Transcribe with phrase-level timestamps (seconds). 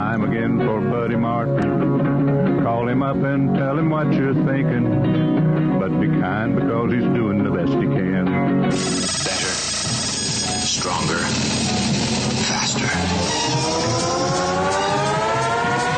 [0.00, 2.62] time again for Buddy Martin.
[2.62, 5.78] Call him up and tell him what you're thinking.
[5.78, 8.24] But be kind because he's doing the best he can.
[8.24, 9.52] Better,
[10.64, 11.18] stronger,
[12.48, 12.86] faster.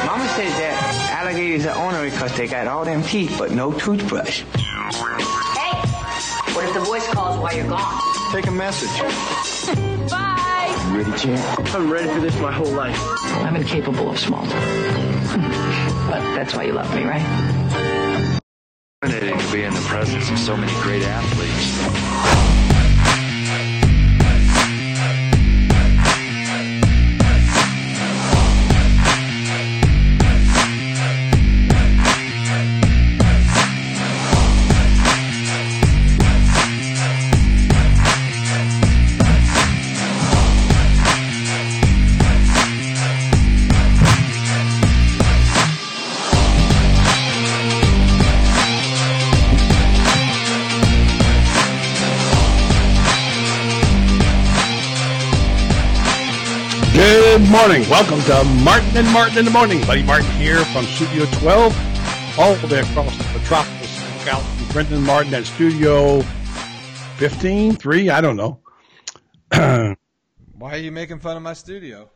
[0.08, 4.40] Mama says that alligators are ornery because they got all them teeth but no toothbrush.
[4.40, 5.78] Hey,
[6.54, 8.02] what if the voice calls while you're gone?
[8.32, 8.90] Take a message.
[10.10, 10.31] Bye.
[10.92, 11.74] You ready, champ?
[11.74, 12.98] I'm ready for this my whole life.
[13.46, 14.52] I'm incapable of small talk.
[16.10, 18.38] but that's why you love me, right?
[19.00, 22.71] Fascinating to be in the presence of so many great athletes.
[57.52, 57.82] Morning.
[57.90, 59.78] Welcome to Martin and Martin in the Morning.
[59.82, 64.72] Buddy Martin here from Studio 12, all the way across the metropolis of Galaxy.
[64.72, 66.22] Brendan Martin at Studio
[67.18, 68.58] 15, 3, I don't know.
[69.50, 69.96] Why
[70.62, 72.10] are you making fun of my studio?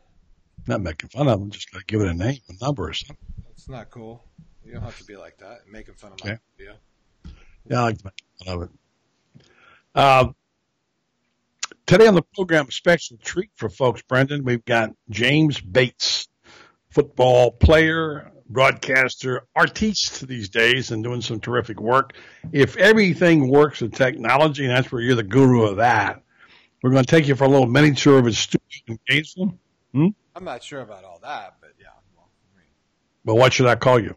[0.66, 3.18] Not making fun of them, just give it a name, a number or something.
[3.46, 4.24] That's not cool.
[4.64, 5.68] You don't have to be like that.
[5.70, 6.40] Making fun of my Okay.
[6.54, 6.76] studio.
[7.68, 8.70] Yeah, I like to make fun of it.
[9.94, 10.28] Uh,
[11.86, 14.44] today on the program, a special treat for folks, Brendan.
[14.44, 16.28] We've got James Bates,
[16.90, 22.14] football player, broadcaster, artiste these days, and doing some terrific work.
[22.52, 26.22] If everything works with technology, and that's where you're the guru of that,
[26.82, 29.58] we're going to take you for a little mini tour of his studio in Gainesville.
[29.92, 30.08] Hmm?
[30.34, 31.86] I'm not sure about all that, but yeah.
[32.16, 32.66] Well, I mean,
[33.24, 34.14] But what should I call you?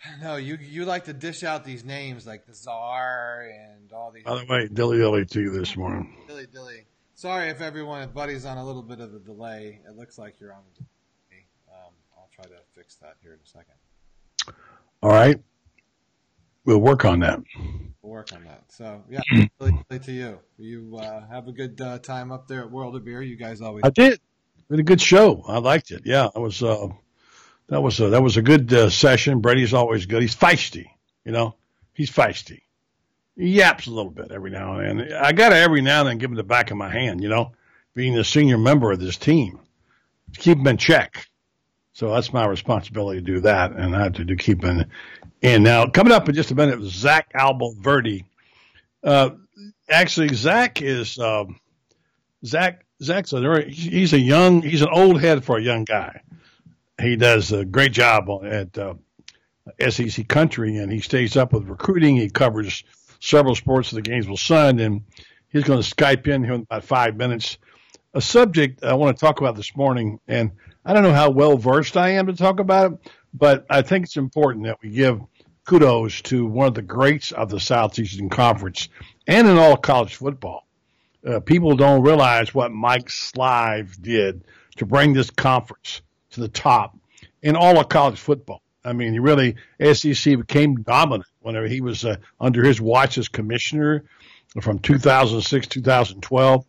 [0.22, 4.24] no, you you like to dish out these names like the Czar and all these.
[4.24, 6.16] By the way, dilly dilly to you this morning.
[6.26, 6.86] Dilly dilly.
[7.14, 9.80] Sorry if everyone, if Buddy's on a little bit of a delay.
[9.88, 11.46] It looks like you're on a delay.
[11.68, 13.74] Um, I'll try to fix that here in a second.
[15.02, 15.40] All right.
[16.64, 17.40] We'll work on that.
[18.02, 18.64] We'll work on that.
[18.68, 19.50] So yeah, dilly
[19.90, 20.38] dilly to you.
[20.58, 23.22] You uh, have a good uh, time up there at World of Beer.
[23.22, 23.82] You guys always.
[23.84, 24.20] I did.
[24.68, 25.42] We had a good show.
[25.48, 26.02] I liked it.
[26.04, 26.62] Yeah, it was.
[26.62, 26.88] Uh,
[27.68, 29.40] that was a, that was a good uh, session.
[29.40, 30.22] Brady's always good.
[30.22, 30.86] He's feisty.
[31.24, 31.54] You know,
[31.94, 32.62] he's feisty.
[33.36, 35.12] He yaps a little bit every now and then.
[35.12, 37.22] I got to every now and then give him the back of my hand.
[37.22, 37.52] You know,
[37.94, 39.60] being the senior member of this team,
[40.36, 41.28] keep him in check.
[41.92, 44.84] So that's my responsibility to do that, and I have to do keep him
[45.42, 45.62] in.
[45.62, 48.24] Now, coming up in just a minute, Zach Abolverti.
[49.02, 49.30] Uh,
[49.88, 51.18] actually, Zach is.
[51.18, 51.60] Um,
[52.44, 56.22] Zach Zach's a he's a young he's an old head for a young guy.
[57.00, 58.94] He does a great job at uh,
[59.88, 62.16] SEC Country, and he stays up with recruiting.
[62.16, 62.82] He covers
[63.20, 65.04] several sports of the Gainesville Sun, and
[65.48, 67.58] he's going to Skype in here in about five minutes.
[68.14, 70.52] A subject I want to talk about this morning, and
[70.84, 74.06] I don't know how well versed I am to talk about it, but I think
[74.06, 75.20] it's important that we give
[75.66, 78.88] kudos to one of the greats of the Southeastern Conference
[79.26, 80.66] and in all college football
[81.26, 84.44] uh, people don't realize what Mike Slive did
[84.76, 86.00] to bring this conference
[86.30, 86.96] to the top
[87.42, 88.62] in all of college football.
[88.84, 93.28] I mean, he really SEC became dominant whenever he was uh, under his watch as
[93.28, 94.04] commissioner
[94.60, 96.64] from 2006 2012,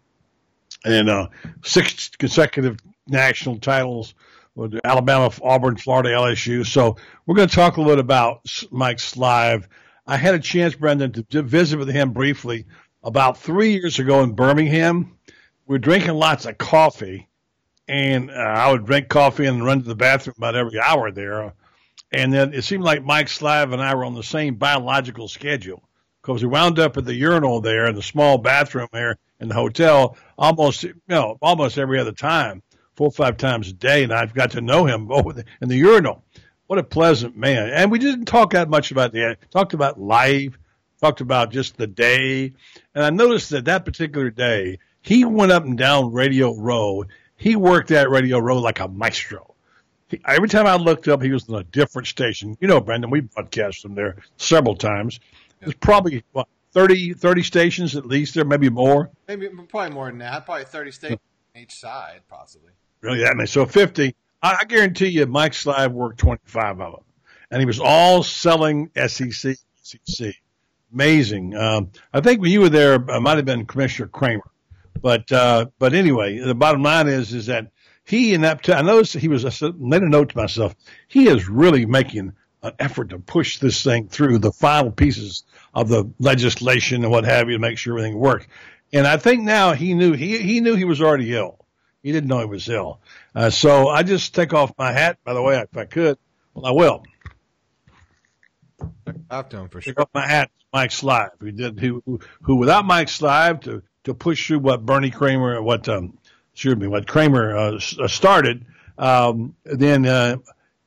[0.86, 1.28] and uh,
[1.64, 2.78] six consecutive
[3.08, 4.14] national titles
[4.56, 6.66] with Alabama, Auburn, Florida, LSU.
[6.66, 8.42] So we're going to talk a little bit about
[8.72, 9.68] Mike Slive.
[10.06, 12.66] I had a chance, Brendan, to, to visit with him briefly
[13.04, 15.18] about three years ago in Birmingham.
[15.68, 17.29] We were drinking lots of coffee,
[17.90, 21.54] and uh, I would drink coffee and run to the bathroom about every hour there.
[22.12, 25.84] And then it seemed like Mike Slive and I were on the same biological schedule
[26.22, 29.56] because we wound up at the urinal there in the small bathroom there in the
[29.56, 32.62] hotel almost, you know, almost every other time,
[32.96, 34.04] four or five times a day.
[34.04, 35.10] And I've got to know him
[35.62, 36.24] in the urinal.
[36.68, 37.72] What a pleasant man.
[37.72, 40.60] And we didn't talk that much about the, talked about life,
[41.02, 42.54] talked about just the day.
[42.94, 47.06] And I noticed that that particular day, he went up and down Radio Row.
[47.40, 49.56] He worked that Radio Row like a maestro.
[50.10, 52.58] He, every time I looked up, he was on a different station.
[52.60, 55.22] You know, Brendan, we broadcast from there several times.
[55.62, 59.10] There's probably what, 30, 30 stations at least there, maybe more.
[59.30, 60.46] Maybe probably more than that.
[60.46, 61.22] Probably thirty states
[61.56, 62.72] on each side, possibly.
[63.00, 63.48] Really, that many.
[63.48, 64.14] So 50.
[64.44, 67.04] I, I guarantee you, Mike Slive worked 25 of them.
[67.52, 70.36] And he was all selling SEC, SEC.
[70.94, 71.56] Amazing.
[71.56, 74.44] Um, I think when you were there, it might have been Commissioner Kramer.
[75.02, 77.72] But, uh, but anyway, the bottom line is, is that
[78.06, 80.76] he in that, I noticed he was, I said, made a note to myself,
[81.08, 82.34] he is really making
[82.64, 85.44] an effort to push this thing through the final pieces
[85.74, 88.48] of the legislation and what have you to make sure everything worked.
[88.92, 91.66] And I think now he knew, he, he knew he was already ill.
[92.02, 93.00] He didn't know he was ill.
[93.36, 96.18] Uh, so I just take off my hat, by the way, if I could.
[96.54, 97.04] Well, I will.
[99.30, 99.94] I've done for sure.
[99.94, 104.14] Take off my hat, Mike Slive, who did, who, who without Mike Slive to, to
[104.14, 106.18] push through what Bernie Kramer, what, um,
[106.54, 108.66] excuse me, what Kramer uh, started,
[108.98, 110.38] um, then uh,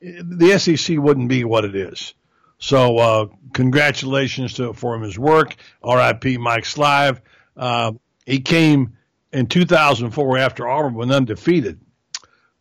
[0.00, 2.14] the SEC wouldn't be what it is.
[2.58, 5.56] So uh, congratulations to for his work.
[5.82, 6.38] R.I.P.
[6.38, 7.20] Mike Slive.
[7.56, 7.92] Uh,
[8.24, 8.96] he came
[9.32, 11.80] in 2004 after Auburn went undefeated,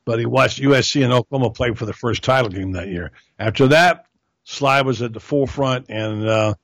[0.05, 3.11] but he watched USC and Oklahoma play for the first title game that year.
[3.37, 4.05] After that,
[4.43, 6.55] Slive was at the forefront, and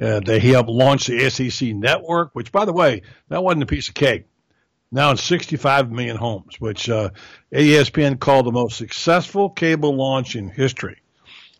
[0.00, 3.88] uh, they helped launch the SEC network, which, by the way, that wasn't a piece
[3.88, 4.26] of cake.
[4.90, 7.10] Now in 65 million homes, which uh,
[7.52, 10.98] ESPN called the most successful cable launch in history.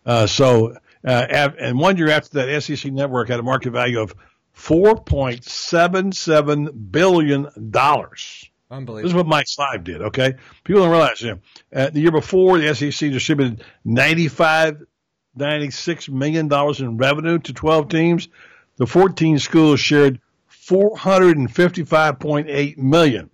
[0.05, 0.77] Uh, so,
[1.07, 4.15] uh, and one year after that, SEC network had a market value of
[4.57, 8.51] 4.77 billion dollars.
[8.71, 9.03] Unbelievable.
[9.03, 10.01] This is what Mike Slive did.
[10.03, 11.21] Okay, people don't realize.
[11.21, 11.39] You know,
[11.75, 14.83] uh, the year before, the SEC distributed 95,
[15.35, 18.29] 96 million dollars in revenue to 12 teams.
[18.77, 20.19] The 14 schools shared
[20.51, 23.29] 455.8 million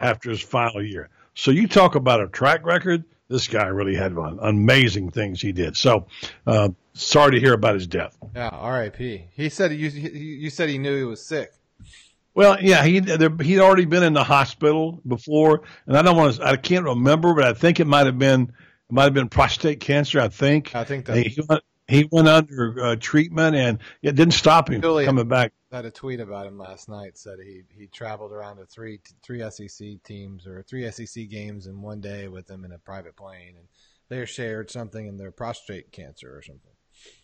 [0.00, 1.10] after his final year.
[1.34, 3.04] So you talk about a track record.
[3.28, 4.38] This guy really had one.
[4.40, 5.76] amazing things he did.
[5.76, 6.06] So,
[6.46, 8.16] uh, sorry to hear about his death.
[8.34, 9.26] Yeah, R.I.P.
[9.32, 11.52] He said you you said he knew he was sick.
[12.34, 16.44] Well, yeah, he he'd already been in the hospital before, and I don't want to.
[16.44, 18.52] I can't remember, but I think it might have been
[18.88, 20.20] it might have been prostate cancer.
[20.20, 20.74] I think.
[20.74, 24.80] I think that he went, he went under uh, treatment, and it didn't stop him
[24.80, 25.52] Julian coming back.
[25.72, 27.18] I had a tweet about him last night.
[27.18, 31.80] Said he he traveled around to three three SEC teams or three SEC games in
[31.80, 33.68] one day with them in a private plane, and
[34.08, 36.72] they shared something in their prostate cancer or something.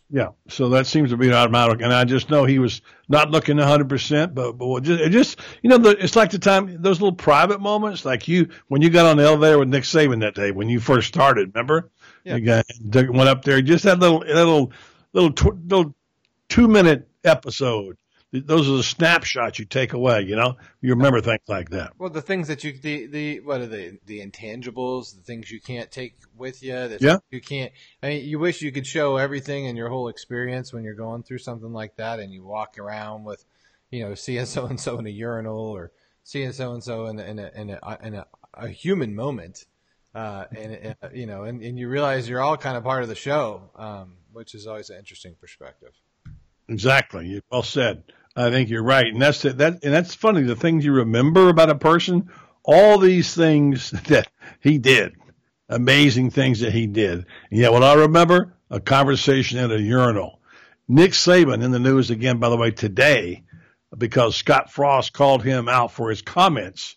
[0.09, 3.57] Yeah, so that seems to be automatic, and I just know he was not looking
[3.57, 7.01] 100, percent but but just, it just you know, the, it's like the time those
[7.01, 10.35] little private moments, like you when you got on the elevator with Nick Saban that
[10.35, 11.51] day when you first started.
[11.55, 11.89] Remember,
[12.23, 12.35] Yeah.
[12.35, 12.65] you got,
[13.09, 14.71] went up there, just that little little
[15.13, 15.95] little tw- little
[16.49, 17.97] two minute episode.
[18.41, 20.21] Those are the snapshots you take away.
[20.21, 21.93] You know, you remember things like that.
[21.97, 25.59] Well, the things that you the the what are they the intangibles, the things you
[25.61, 26.73] can't take with you.
[26.73, 27.17] That Yeah.
[27.31, 27.71] you can't.
[28.01, 31.23] I mean, you wish you could show everything and your whole experience when you're going
[31.23, 33.45] through something like that, and you walk around with,
[33.91, 35.91] you know, seeing so and so in a urinal or
[36.23, 39.65] seeing so and so in in a in a in a, a human moment,
[40.13, 43.09] uh, and uh, you know, and, and you realize you're all kind of part of
[43.09, 45.91] the show, um, which is always an interesting perspective.
[46.67, 47.41] Exactly.
[47.51, 48.03] Well said.
[48.35, 49.43] I think you're right, and that's.
[49.43, 50.43] That and that's funny.
[50.43, 52.29] The things you remember about a person,
[52.63, 54.27] all these things that
[54.59, 55.15] he did,
[55.69, 57.25] amazing things that he did.
[57.49, 60.41] And yet, what I remember, a conversation at a urinal.
[60.87, 63.43] Nick Saban in the news again, by the way, today,
[63.97, 66.95] because Scott Frost called him out for his comments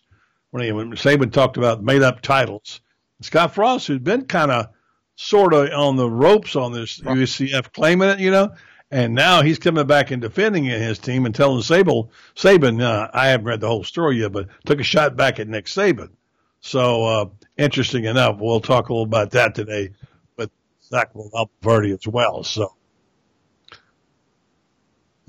[0.51, 2.81] when, he, when Saban talked about made up titles.
[3.21, 4.67] Scott Frost, who's been kind of
[5.15, 8.53] sort of on the ropes on this UCF claiming it, you know,
[8.91, 13.27] and now he's coming back and defending his team and telling Saban, Saban, uh, I
[13.27, 16.09] haven't read the whole story yet, but took a shot back at Nick Saban.
[16.61, 17.25] So, uh,
[17.57, 18.37] interesting enough.
[18.39, 19.91] We'll talk a little about that today
[20.37, 20.49] with
[20.83, 22.43] Zach Abolverti as well.
[22.43, 22.73] So,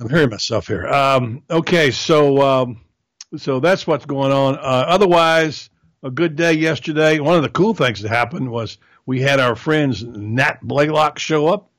[0.01, 0.87] I'm hearing myself here.
[0.89, 1.91] Um, okay.
[1.91, 2.81] So, um,
[3.37, 4.57] so that's what's going on.
[4.57, 5.69] Uh, otherwise,
[6.03, 7.21] a good day yesterday.
[7.21, 11.47] One of the cool things that happened was we had our friends Nat Blaylock show
[11.49, 11.70] up.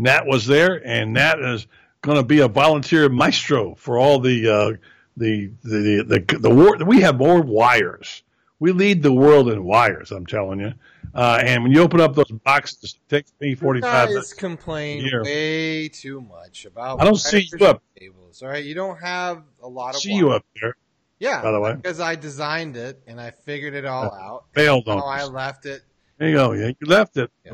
[0.00, 1.66] Nat was there, and Nat is
[2.00, 4.72] going to be a volunteer maestro for all the uh,
[5.16, 6.78] the the the the, the war.
[6.84, 8.22] We have more wires.
[8.58, 10.10] We lead the world in wires.
[10.10, 10.72] I'm telling you.
[11.14, 14.32] Uh, and when you open up those boxes, it takes me 45 guys minutes.
[14.32, 15.24] complain Here.
[15.24, 17.00] way too much about.
[17.00, 17.82] I don't see you up.
[17.96, 20.00] and Cables, all right, you don't have a lot of.
[20.00, 20.76] See you up there.
[21.18, 21.74] Yeah, by the way.
[21.74, 24.44] because I designed it and I figured it all out.
[24.54, 25.82] Failed on I left it.
[26.16, 26.52] There you go.
[26.52, 27.30] Yeah, you left it.
[27.44, 27.52] Yeah.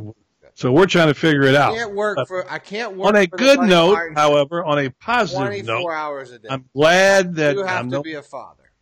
[0.57, 1.75] So we're trying to figure it out.
[1.75, 2.51] I can't work for.
[2.51, 6.49] I can't work on a good note, however, on a positive note, hours a day.
[6.51, 8.73] I'm glad that you have I'm to no, be a father.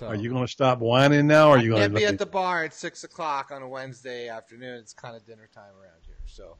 [0.00, 1.50] So, Are you going to stop whining now?
[1.50, 2.06] Or are you going can't be to?
[2.06, 4.74] at the bar at six o'clock on a Wednesday afternoon.
[4.74, 6.56] It's kind of dinner time around here, so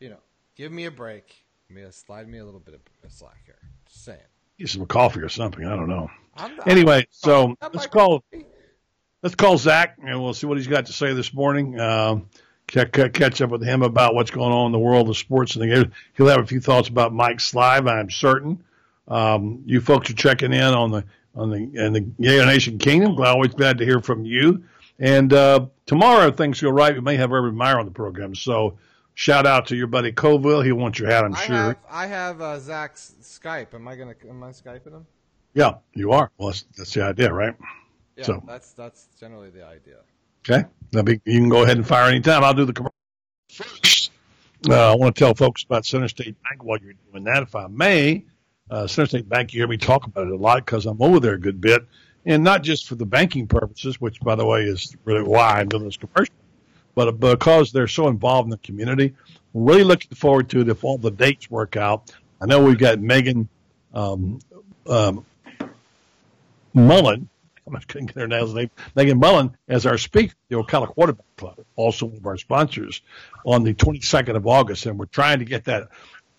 [0.00, 0.20] you know,
[0.56, 1.44] give me a break.
[1.68, 3.58] Me a, slide me a little bit of slack here.
[3.86, 4.20] Just saying.
[4.58, 5.66] Get some coffee or something.
[5.66, 6.10] I don't know.
[6.34, 8.24] I'm, Anyway, so let's call
[9.22, 11.78] let's call Zach and we'll see what he's got to say this morning.
[11.78, 12.30] Um,
[12.72, 15.74] catch up with him about what's going on in the world of sports and the
[15.74, 15.92] game.
[16.16, 18.62] He'll have a few thoughts about Mike Slive, I'm certain.
[19.08, 23.14] Um, you folks are checking in on the on the and the Gator Nation Kingdom.
[23.14, 24.64] Glad, Always glad to hear from you.
[24.98, 28.34] And uh, tomorrow, if things go right, we may have Urban Meyer on the program.
[28.34, 28.78] So
[29.14, 30.62] shout out to your buddy Coville.
[30.64, 31.56] He wants your hat, I'm I sure.
[31.56, 33.74] have I have uh, Zach's Skype.
[33.74, 35.06] Am I gonna am I skyping him?
[35.54, 36.30] Yeah, you are.
[36.38, 37.54] Well, that's, that's the idea, right?
[38.16, 39.96] Yeah, So- that's that's generally the idea.
[40.48, 40.64] Okay.
[41.04, 42.44] Be, you can go ahead and fire anytime.
[42.44, 42.94] I'll do the commercial
[43.50, 44.10] first.
[44.68, 47.54] Uh, I want to tell folks about Center State Bank while you're doing that, if
[47.56, 48.24] I may.
[48.70, 51.18] Uh, Center State Bank, you hear me talk about it a lot because I'm over
[51.18, 51.86] there a good bit.
[52.24, 55.68] And not just for the banking purposes, which, by the way, is really why I'm
[55.68, 56.34] doing this commercial,
[56.94, 59.14] but because they're so involved in the community.
[59.54, 62.12] Really looking forward to it if all the dates work out.
[62.40, 63.48] I know we've got Megan
[63.92, 64.38] um,
[64.86, 65.26] um,
[66.72, 67.28] Mullen.
[67.70, 68.70] I couldn't get her name's name.
[68.96, 73.02] Megan Mullen as our speaker, the Ocala Quarterback Club, also one of our sponsors,
[73.46, 75.88] on the 22nd of August, and we're trying to get that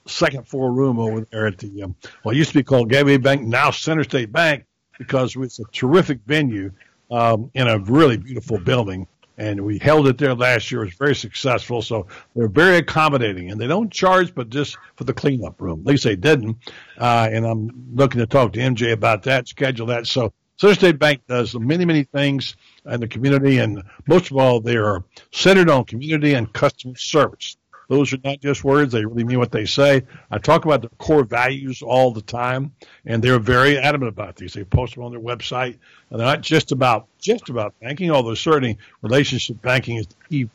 [0.05, 3.41] second floor room over there at the um, what used to be called Gateway Bank,
[3.41, 4.65] now Center State Bank,
[4.97, 6.71] because it's a terrific venue
[7.09, 9.07] um, in a really beautiful building.
[9.35, 10.81] And we held it there last year.
[10.83, 11.81] It was very successful.
[11.81, 15.79] So they're very accommodating, and they don't charge, but just for the cleanup room.
[15.79, 16.57] At least they didn't.
[16.99, 20.05] Uh, and I'm looking to talk to MJ about that, schedule that.
[20.05, 22.55] So Center State Bank does many, many things
[22.85, 27.57] in the community, and most of all, they are centered on community and customer service.
[27.89, 30.03] Those are not just words; they really mean what they say.
[30.31, 32.71] I talk about their core values all the time,
[33.05, 34.53] and they're very adamant about these.
[34.53, 35.77] They post them on their website,
[36.09, 40.49] and they're not just about just about banking, although certainly relationship banking is the key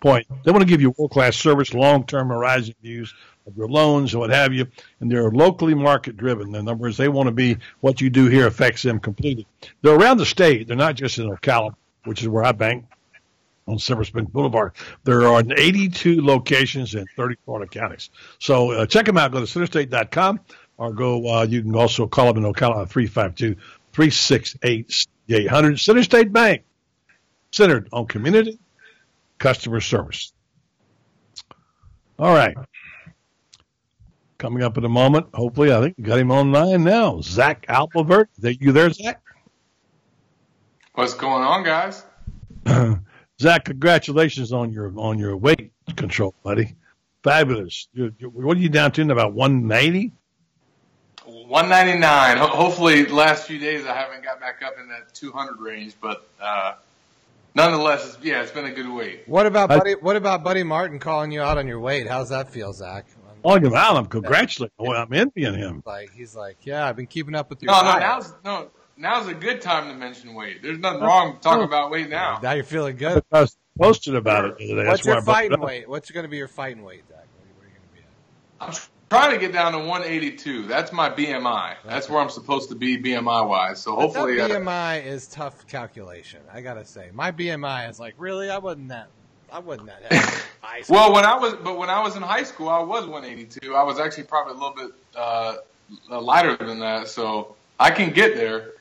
[0.00, 0.26] point.
[0.44, 3.14] They want to give you world class service, long term horizon views
[3.46, 4.66] of your loans what have you,
[5.00, 6.54] and they're locally market driven.
[6.54, 9.46] In other words, they want to be what you do here affects them completely.
[9.82, 10.68] They're around the state.
[10.68, 11.74] They're not just in Ocala,
[12.04, 12.86] which is where I bank
[13.66, 14.72] on Silver Spring Boulevard.
[15.04, 18.10] There are 82 locations in 30 Florida counties.
[18.38, 19.32] So uh, check them out.
[19.32, 20.40] Go to centerstate.com
[20.76, 23.60] or go, uh, you can also call them in Ocala at 352
[23.92, 25.80] 368 800.
[25.80, 26.62] Center State Bank,
[27.52, 28.58] centered on community
[29.38, 30.32] customer service.
[32.18, 32.56] All right.
[34.44, 37.18] Coming up in a moment, hopefully, I think we got him online now.
[37.22, 38.44] Zach Abolverti.
[38.44, 39.22] Are you there, Zach?
[40.96, 42.04] What's going on, guys?
[43.40, 46.74] Zach, congratulations on your on your weight control, buddy.
[47.22, 47.88] Fabulous.
[47.94, 49.00] You, you, what are you down to?
[49.00, 50.12] in About one ninety.
[51.24, 52.36] 199.
[52.36, 55.94] Ho- hopefully, the last few days I haven't got back up in that 200 range,
[56.02, 56.74] but uh,
[57.54, 59.22] nonetheless, it's, yeah, it's been a good weight.
[59.24, 59.92] What about I- Buddy?
[59.94, 62.06] What about Buddy Martin calling you out on your weight?
[62.06, 63.06] How's that feel, Zach?
[63.44, 63.96] Calling him out.
[63.96, 64.72] I'm congratulating.
[64.78, 65.82] Well, I'm envying him.
[65.84, 69.28] Like he's like, yeah, I've been keeping up with your No, no, now's no, now's
[69.28, 70.62] a good time to mention weight.
[70.62, 72.38] There's nothing wrong talking about weight now.
[72.42, 73.22] Now you're feeling good.
[73.30, 74.88] I was posted about it the other day.
[74.88, 75.88] What's That's why your I brought it fighting weight?
[75.88, 77.26] What's going to be your fighting weight, Zach?
[77.36, 78.68] What are you going to be at?
[78.68, 78.74] I'm
[79.10, 80.66] trying to get down to 182.
[80.66, 81.76] That's my BMI.
[81.84, 83.80] That's where I'm supposed to be BMI wise.
[83.80, 86.40] So hopefully, that uh, BMI is tough calculation.
[86.50, 89.08] I gotta say, my BMI is like, really, I wasn't that,
[89.54, 90.42] I wasn't that heavy.
[90.60, 90.82] high.
[90.88, 93.74] Well, when I was, but when I was in high school, I was 182.
[93.74, 95.56] I was actually probably a little bit uh,
[96.20, 98.72] lighter than that, so I can get there.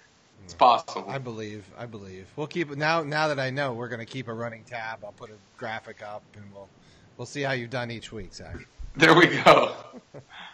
[0.43, 1.05] It's possible.
[1.07, 2.27] I believe, I believe.
[2.35, 3.03] We'll keep now.
[3.03, 5.05] Now that I know, we're gonna keep a running tab.
[5.05, 6.67] I'll put a graphic up, and we'll
[7.17, 8.57] we'll see how you've done each week, Zach.
[8.95, 9.73] There we go.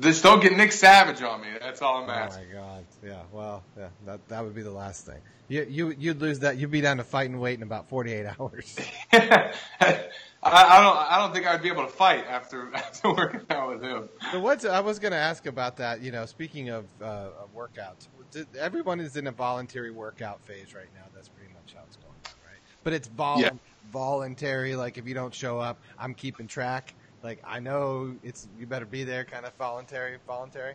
[0.00, 1.48] Just don't get Nick Savage on me.
[1.60, 2.44] That's all I'm asking.
[2.52, 3.22] Oh my god, yeah.
[3.32, 5.20] Well, yeah, that that would be the last thing.
[5.48, 6.56] You you you'd lose that.
[6.56, 8.76] You'd be down to fighting weight in about forty eight hours.
[9.12, 10.02] I,
[10.42, 10.96] I don't.
[10.96, 14.08] I don't think I'd be able to fight after after working out with him.
[14.32, 16.00] So what's I was going to ask about that.
[16.00, 20.74] You know, speaking of, uh, of workouts, did- everyone is in a voluntary workout phase
[20.74, 21.06] right now.
[21.14, 22.14] That's pretty much how it's going,
[22.46, 22.60] right?
[22.84, 23.50] But it's vol- Yeah.
[23.90, 24.76] voluntary.
[24.76, 26.94] Like if you don't show up, I'm keeping track.
[27.22, 29.24] Like I know it's you better be there.
[29.24, 30.74] Kind of voluntary, voluntary.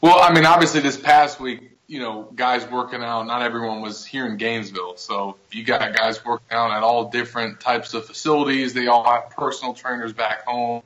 [0.00, 4.04] Well, I mean, obviously this past week, you know, guys working out, not everyone was
[4.04, 4.96] here in Gainesville.
[4.96, 8.72] So you got guys working out at all different types of facilities.
[8.72, 10.82] They all have personal trainers back home.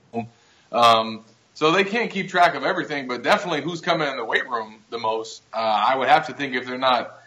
[0.72, 1.24] Um,
[1.54, 4.78] so they can't keep track of everything, but definitely who's coming in the weight room
[4.90, 5.42] the most.
[5.52, 7.20] Uh, I would have to think if they're not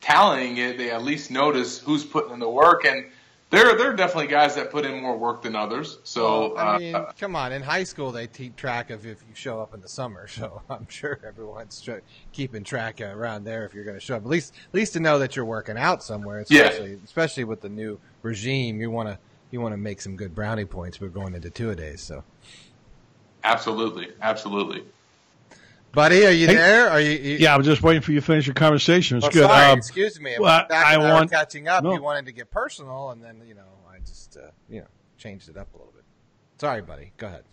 [0.00, 2.84] tallying it, they at least notice who's putting in the work.
[2.84, 3.06] And
[3.56, 5.98] there, there are definitely guys that put in more work than others.
[6.04, 7.52] So, Well, I uh, mean, come on.
[7.52, 10.26] In high school, they keep track of if you show up in the summer.
[10.36, 12.00] So I'm sure everyone's tr-
[12.32, 14.22] keeping track around there if you're going to show up.
[14.22, 16.44] At least, at least to know that you're working out somewhere.
[16.48, 16.64] Yeah.
[16.64, 19.18] Especially, especially with the new regime, you want to
[19.50, 21.00] you want to make some good brownie points.
[21.00, 22.02] We're going into two a days.
[22.02, 22.22] So,
[23.44, 24.84] absolutely, absolutely.
[25.96, 26.54] Buddy, are you Hey.
[26.54, 26.90] there?
[26.90, 27.10] Are you?
[27.10, 29.16] you Yeah, I was just waiting for you to finish your conversation.
[29.18, 29.42] It's good.
[29.48, 30.36] sorry, Um, excuse me.
[30.38, 31.82] well, I I want- was catching up.
[31.82, 31.94] no.
[31.94, 34.86] You wanted to get personal, and then you know I just uh, you know
[35.18, 36.04] changed it up a little bit.
[36.60, 37.12] Sorry, buddy.
[37.16, 37.44] Go ahead.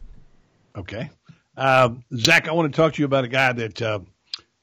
[0.76, 1.10] Okay.
[1.58, 4.00] Um, Zach, I want to talk to you about a guy that uh,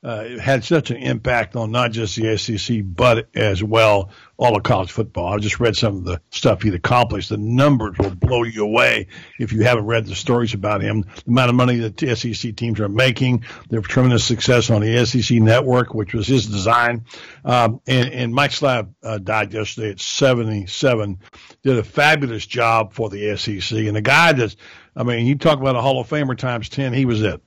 [0.03, 4.57] uh, it had such an impact on not just the SEC, but as well all
[4.57, 5.35] of college football.
[5.35, 7.29] I just read some of the stuff he'd accomplished.
[7.29, 11.03] The numbers will blow you away if you haven't read the stories about him.
[11.03, 15.05] The amount of money that the SEC teams are making, their tremendous success on the
[15.05, 17.05] SEC network, which was his design.
[17.45, 21.19] Um, and, and Mike Slive uh, died yesterday at 77.
[21.63, 23.79] Did a fabulous job for the SEC.
[23.79, 24.57] And the guy that's,
[24.97, 27.43] I mean, you talk about a Hall of Famer times 10, he was it.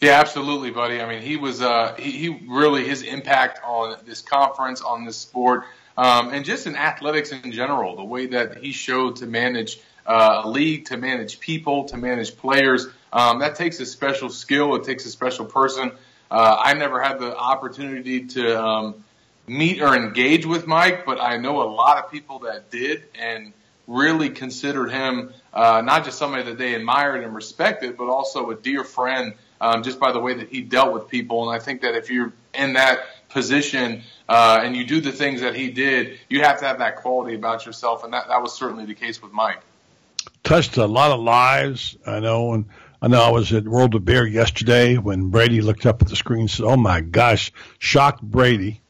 [0.00, 1.02] Yeah, absolutely, buddy.
[1.02, 5.18] I mean, he was uh, he, he really his impact on this conference, on this
[5.18, 5.64] sport,
[5.98, 7.96] um, and just in athletics in general.
[7.96, 12.34] The way that he showed to manage uh, a league, to manage people, to manage
[12.38, 14.74] players, um, that takes a special skill.
[14.76, 15.92] It takes a special person.
[16.30, 19.04] Uh, I never had the opportunity to um,
[19.46, 23.52] meet or engage with Mike, but I know a lot of people that did and
[23.86, 28.54] really considered him uh, not just somebody that they admired and respected, but also a
[28.54, 31.48] dear friend um, just by the way that he dealt with people.
[31.48, 35.40] And I think that if you're in that position uh, and you do the things
[35.40, 38.54] that he did, you have to have that quality about yourself, and that that was
[38.54, 39.60] certainly the case with Mike.
[40.42, 42.66] Touched a lot of lives, I know, and
[43.02, 46.16] I know I was at World of Beer yesterday when Brady looked up at the
[46.16, 48.80] screen and said, "Oh my gosh!" Shocked Brady.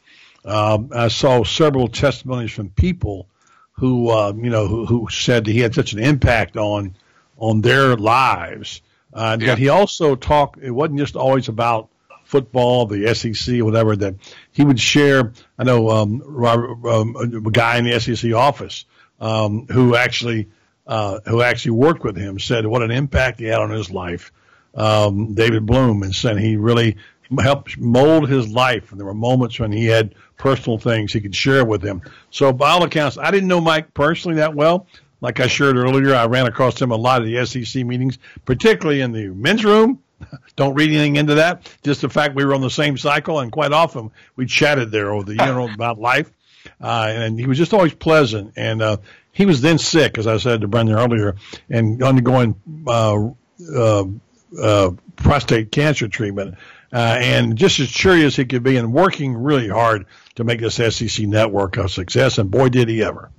[0.45, 3.29] Um, I saw several testimonies from people
[3.73, 6.97] who, uh, you know, who, who said that he had such an impact on
[7.39, 9.53] on their lives uh, yeah.
[9.53, 10.63] But he also talked.
[10.63, 11.89] It wasn't just always about
[12.25, 13.97] football, the SEC, whatever.
[13.97, 14.15] That
[14.53, 15.33] he would share.
[15.59, 18.85] I know um, Robert, um, a guy in the SEC office
[19.21, 20.49] um, who actually
[20.87, 24.33] uh, who actually worked with him said what an impact he had on his life.
[24.75, 26.97] Um, David Bloom and said he really
[27.39, 31.35] helped mold his life, and there were moments when he had personal things he could
[31.35, 32.03] share with him.
[32.31, 34.87] So, by all accounts, I didn't know Mike personally that well.
[35.21, 39.01] Like I shared earlier, I ran across him a lot of the SEC meetings, particularly
[39.01, 40.03] in the men's room.
[40.57, 41.69] Don't read anything into that.
[41.83, 45.13] Just the fact we were on the same cycle, and quite often we chatted there
[45.13, 46.31] over the you know about life.
[46.81, 48.53] Uh, and he was just always pleasant.
[48.57, 48.99] And uh,
[49.33, 51.37] he was then sick, as I said to Brendan earlier,
[51.69, 52.55] and undergoing
[52.87, 53.31] uh,
[53.75, 54.05] uh,
[54.61, 56.57] uh, prostate cancer treatment.
[56.93, 60.61] Uh, and just as cheery as he could be, and working really hard to make
[60.61, 62.39] this SEC network a success.
[62.39, 63.31] And boy, did he ever!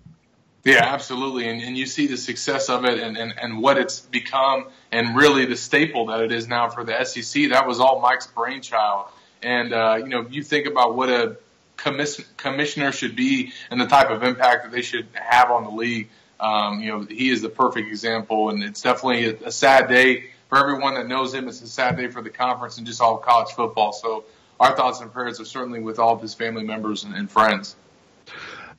[0.64, 1.50] Yeah, absolutely.
[1.50, 5.16] And, and you see the success of it and, and, and what it's become and
[5.16, 7.50] really the staple that it is now for the SEC.
[7.50, 9.08] That was all Mike's brainchild.
[9.42, 11.38] And, uh, you know, you think about what a
[11.78, 15.72] commis- commissioner should be and the type of impact that they should have on the
[15.72, 16.10] league.
[16.40, 18.52] Um, you know, he is the perfect example.
[18.52, 21.48] And it's definitely a, a sad day for everyone that knows him.
[21.48, 23.94] It's a sad day for the conference and just all of college football.
[23.94, 24.26] So
[24.60, 27.76] our thoughts and prayers are certainly with all of his family members and, and friends.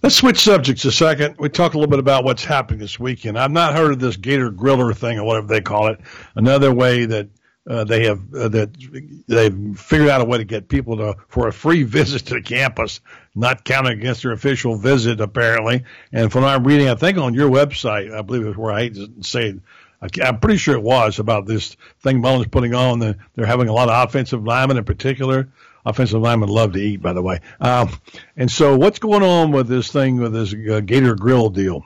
[0.02, 1.36] Let's switch subjects a second.
[1.38, 3.38] We talk a little bit about what's happening this weekend.
[3.38, 6.00] I've not heard of this Gator Griller thing or whatever they call it.
[6.34, 7.28] Another way that
[7.70, 8.76] uh, they have uh, that
[9.28, 12.42] they've figured out a way to get people to for a free visit to the
[12.42, 13.00] campus,
[13.36, 15.84] not counting against their official visit apparently.
[16.12, 18.80] And from what I'm reading, I think on your website, I believe it's where I
[18.80, 19.60] hate to say.
[20.20, 22.98] I'm pretty sure it was about this thing Mullen's putting on.
[22.98, 25.48] They're having a lot of offensive linemen in particular
[25.84, 27.40] offensive linemen love to eat, by the way.
[27.60, 27.90] Um,
[28.36, 31.84] and so, what's going on with this thing with this uh, Gator Grill deal?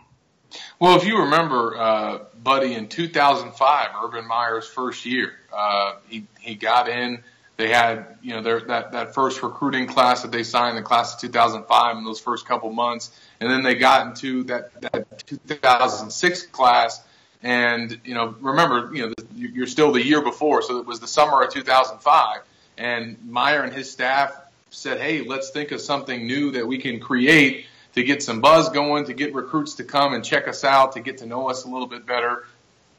[0.79, 6.55] Well, if you remember, uh, Buddy, in 2005, Urban Meyer's first year, uh, he he
[6.55, 7.23] got in.
[7.57, 11.15] They had you know their, that that first recruiting class that they signed, the class
[11.15, 16.47] of 2005, in those first couple months, and then they got into that that 2006
[16.49, 17.03] class.
[17.43, 21.07] And you know, remember, you know, you're still the year before, so it was the
[21.07, 22.43] summer of 2005
[22.79, 24.37] and Meyer and his staff
[24.71, 28.69] said, hey, let's think of something new that we can create to get some buzz
[28.69, 31.65] going, to get recruits to come and check us out, to get to know us
[31.65, 32.45] a little bit better.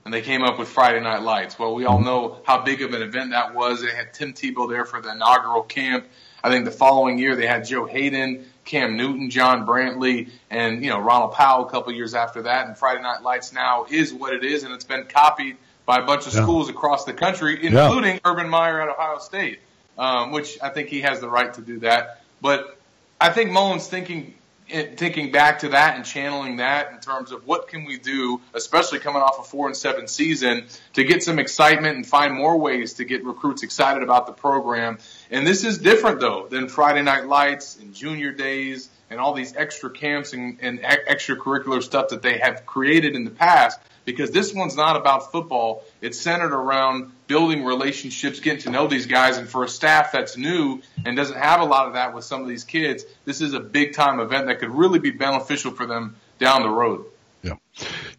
[0.04, 1.60] And they came up with Friday Night Lights.
[1.60, 3.82] Well, we all know how big of an event that was.
[3.82, 6.06] They had Tim Tebow there for the inaugural camp.
[6.44, 10.90] I think the following year they had Joe Haden, Cam Newton, John Brantley, and you
[10.90, 12.68] know Ronald Powell a couple years after that.
[12.68, 16.06] And Friday Night Lights now is what it is, and it's been copied by a
[16.06, 16.44] bunch of yeah.
[16.44, 18.20] schools across the country, including yeah.
[18.24, 19.60] Urban Meyer at Ohio State
[19.98, 22.22] um, which I think he has the right to do that.
[22.42, 22.78] But
[23.20, 24.34] I think Mullen's thinking
[24.70, 29.00] thinking back to that and channeling that in terms of what can we do, especially
[29.00, 32.96] coming off a four and seven season, to get some excitement and find more ways
[32.96, 34.98] to get recruits excited about the program.
[35.32, 39.56] And this is different though than Friday Night Lights and Junior Days and all these
[39.56, 44.54] extra camps and, and extracurricular stuff that they have created in the past because this
[44.54, 45.84] one's not about football.
[46.02, 49.38] It's centered around building relationships, getting to know these guys.
[49.38, 52.42] And for a staff that's new and doesn't have a lot of that with some
[52.42, 55.86] of these kids, this is a big time event that could really be beneficial for
[55.86, 57.06] them down the road.
[57.44, 57.54] Yeah.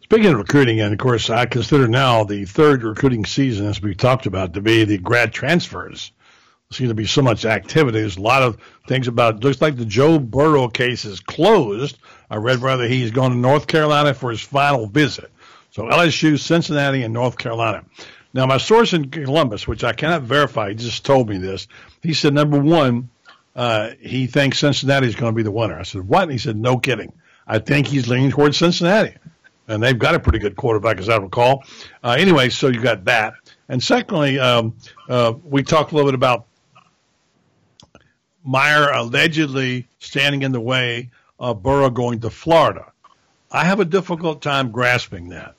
[0.03, 3.93] Speaking of recruiting, and of course, I consider now the third recruiting season, as we
[3.95, 6.11] talked about, to be the grad transfers.
[6.69, 7.99] There seems to be so much activity.
[7.99, 9.43] There's a lot of things about.
[9.43, 11.97] Looks like the Joe Burrow case is closed.
[12.29, 15.31] I read rather he's going to North Carolina for his final visit.
[15.71, 17.85] So LSU, Cincinnati, and North Carolina.
[18.33, 21.67] Now, my source in Columbus, which I cannot verify, just told me this.
[22.03, 23.09] He said, number one,
[23.55, 25.79] uh, he thinks Cincinnati is going to be the winner.
[25.79, 26.23] I said, what?
[26.23, 27.11] And he said, no kidding.
[27.47, 29.15] I think he's leaning towards Cincinnati.
[29.67, 31.63] And they've got a pretty good quarterback, as I recall.
[32.03, 33.33] Uh, anyway, so you got that.
[33.67, 34.75] And secondly, um,
[35.07, 36.45] uh, we talked a little bit about
[38.43, 42.91] Meyer allegedly standing in the way of Burrow going to Florida.
[43.51, 45.55] I have a difficult time grasping that.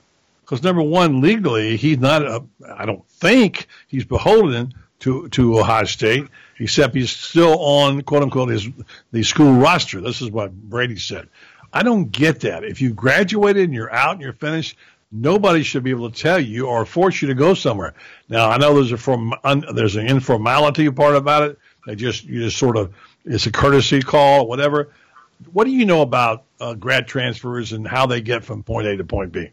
[0.51, 2.23] Because number one, legally, he's not.
[2.23, 2.43] A,
[2.75, 6.27] I don't think he's beholden to to Ohio State,
[6.59, 8.67] except he's still on quote unquote his
[9.13, 10.01] the school roster.
[10.01, 11.29] This is what Brady said.
[11.71, 12.65] I don't get that.
[12.65, 14.75] If you graduated and you're out and you're finished,
[15.09, 17.93] nobody should be able to tell you or force you to go somewhere.
[18.27, 21.59] Now I know there's a form, un, there's an informality part about it.
[21.87, 24.89] They just you just sort of it's a courtesy call whatever.
[25.53, 28.97] What do you know about uh, grad transfers and how they get from point A
[28.97, 29.51] to point B?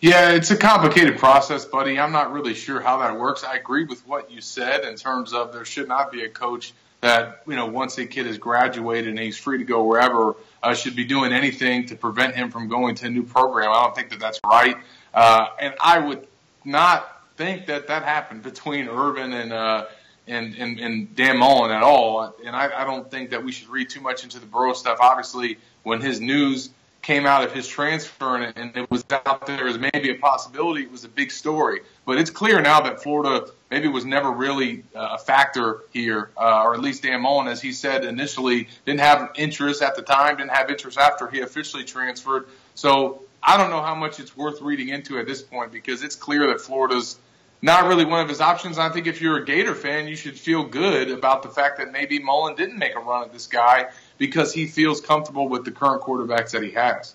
[0.00, 1.98] Yeah, it's a complicated process, buddy.
[1.98, 3.44] I'm not really sure how that works.
[3.44, 6.74] I agree with what you said in terms of there should not be a coach
[7.00, 10.74] that, you know, once a kid has graduated and he's free to go wherever, uh,
[10.74, 13.70] should be doing anything to prevent him from going to a new program.
[13.70, 14.76] I don't think that that's right.
[15.14, 16.26] Uh, and I would
[16.64, 19.86] not think that that happened between Urban and, uh,
[20.26, 22.34] and, and, and Dan Mullen at all.
[22.44, 24.98] And I, I don't think that we should read too much into the Burrow stuff.
[25.00, 26.70] Obviously, when his news
[27.06, 30.82] came out of his transfer and, and it was out there as maybe a possibility,
[30.82, 31.82] it was a big story.
[32.04, 36.64] But it's clear now that Florida maybe was never really uh, a factor here, uh,
[36.64, 40.38] or at least Dan Mullen, as he said initially, didn't have interest at the time,
[40.38, 42.48] didn't have interest after he officially transferred.
[42.74, 46.16] So I don't know how much it's worth reading into at this point because it's
[46.16, 47.18] clear that Florida's
[47.62, 48.78] not really one of his options.
[48.78, 51.92] I think if you're a Gator fan, you should feel good about the fact that
[51.92, 55.70] maybe Mullen didn't make a run at this guy because he feels comfortable with the
[55.70, 57.14] current quarterbacks that he has.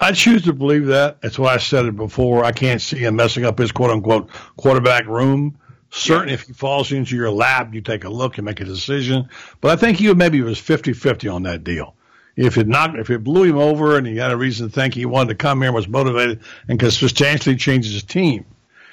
[0.00, 1.20] I choose to believe that.
[1.20, 2.44] That's why I said it before.
[2.44, 5.58] I can't see him messing up his quote unquote quarterback room.
[5.90, 6.34] Certainly, yeah.
[6.34, 9.28] if he falls into your lap, you take a look and make a decision.
[9.60, 11.94] But I think he maybe was 50 50 on that deal.
[12.36, 14.94] If it knocked, if it blew him over and he had a reason to think
[14.94, 18.44] he wanted to come here and was motivated and could substantially change his team.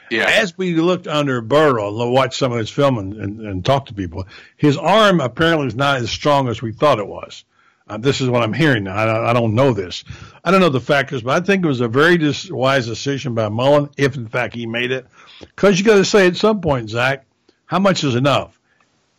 [0.10, 0.26] Yeah.
[0.28, 3.88] As we looked under Burrow, and watched some of his film and, and, and talk
[3.88, 7.44] to people, his arm apparently is not as strong as we thought it was.
[7.88, 8.96] Uh, this is what I'm hearing now.
[8.96, 10.04] I, I, don't know this.
[10.44, 13.36] I don't know the factors, but I think it was a very dis- wise decision
[13.36, 15.06] by Mullen, if in fact he made it.
[15.40, 17.26] Because you got to say at some point, Zach,
[17.66, 18.60] how much is enough?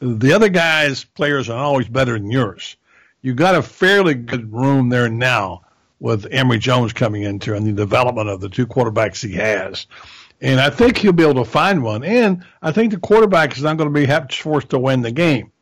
[0.01, 2.77] The other guys' players are always better than yours.
[3.23, 5.63] You got a fairly good room there now
[6.01, 9.87] with Emory Jones coming into and the development of the two quarterbacks he has.
[10.41, 12.05] And I think he'll be able to find one.
[12.05, 15.53] And I think the quarterback is not going to be forced to win the game.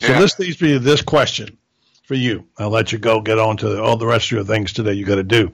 [0.00, 0.20] So yeah.
[0.20, 1.58] this leads me to this question
[2.04, 2.46] for you.
[2.58, 5.04] I'll let you go get on to all the rest of your things today you
[5.04, 5.52] got to do.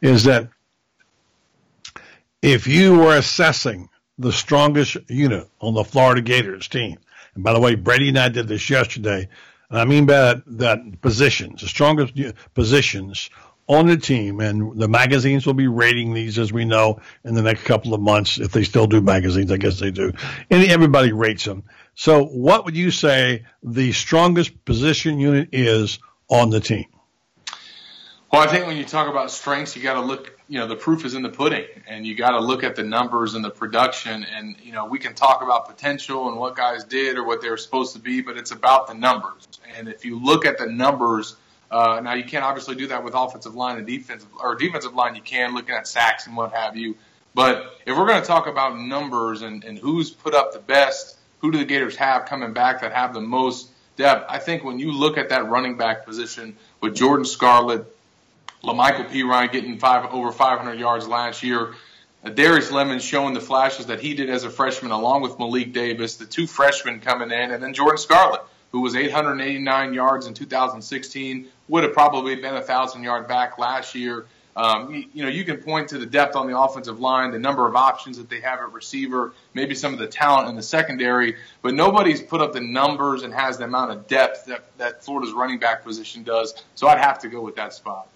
[0.00, 0.48] Is that
[2.42, 6.98] if you were assessing the strongest unit on the Florida Gators team,
[7.34, 9.28] and by the way, Brady and I did this yesterday,
[9.70, 12.14] and I mean by that, that positions, the strongest
[12.54, 13.30] positions
[13.68, 17.42] on the team, and the magazines will be rating these as we know in the
[17.42, 18.38] next couple of months.
[18.38, 20.12] If they still do magazines, I guess they do.
[20.50, 21.64] And everybody rates them.
[21.94, 25.98] So, what would you say the strongest position unit is
[26.30, 26.86] on the team?
[28.32, 30.34] Well, I think when you talk about strengths, you got to look.
[30.48, 32.82] You know, the proof is in the pudding, and you got to look at the
[32.82, 34.24] numbers and the production.
[34.24, 37.50] And you know, we can talk about potential and what guys did or what they
[37.50, 39.46] were supposed to be, but it's about the numbers.
[39.76, 41.36] And if you look at the numbers
[41.70, 45.14] uh, now you can't obviously do that with offensive line and defensive or defensive line.
[45.14, 46.96] You can looking at sacks and what have you.
[47.34, 51.18] But if we're going to talk about numbers and, and who's put up the best,
[51.40, 54.26] who do the Gators have coming back that have the most depth?
[54.28, 57.84] I think when you look at that running back position with Jordan Scarlett,
[58.64, 61.74] Lamical Perine getting five over 500 yards last year,
[62.34, 66.16] Darius Lemon showing the flashes that he did as a freshman, along with Malik Davis,
[66.16, 68.40] the two freshmen coming in, and then Jordan Scarlett
[68.72, 73.94] who was 889 yards in 2016, would have probably been a thousand yard back last
[73.94, 74.26] year.
[74.56, 77.38] Um, you, you, know, you can point to the depth on the offensive line, the
[77.38, 80.62] number of options that they have at receiver, maybe some of the talent in the
[80.62, 85.04] secondary, but nobody's put up the numbers and has the amount of depth that, that
[85.04, 86.54] Florida's running back position does.
[86.74, 88.08] So I'd have to go with that spot.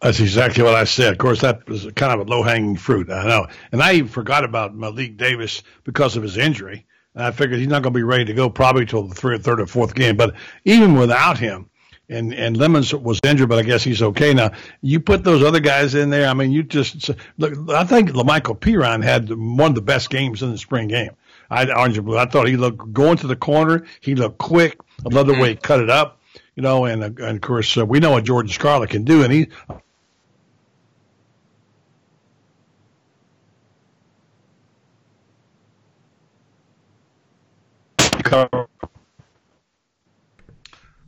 [0.00, 1.12] That's exactly what I said.
[1.12, 3.10] Of course, that was kind of a low hanging fruit.
[3.10, 3.48] I know.
[3.72, 6.86] And I even forgot about Malik Davis because of his injury.
[7.14, 9.66] I figured he's not going to be ready to go probably till the third or
[9.66, 10.16] fourth game.
[10.16, 11.68] But even without him,
[12.12, 14.52] and and Lemons was injured, but I guess he's okay now.
[14.80, 16.28] You put those other guys in there.
[16.28, 17.70] I mean, you just look.
[17.70, 21.10] I think Lamical Perine had one of the best games in the spring game.
[21.50, 22.16] I blue.
[22.16, 23.84] I thought he looked going to the corner.
[24.00, 24.78] He looked quick.
[25.04, 26.20] I love the way he cut it up.
[26.56, 29.22] You know, and, uh, and of course uh, we know what Jordan Scarlett can do,
[29.22, 29.48] and he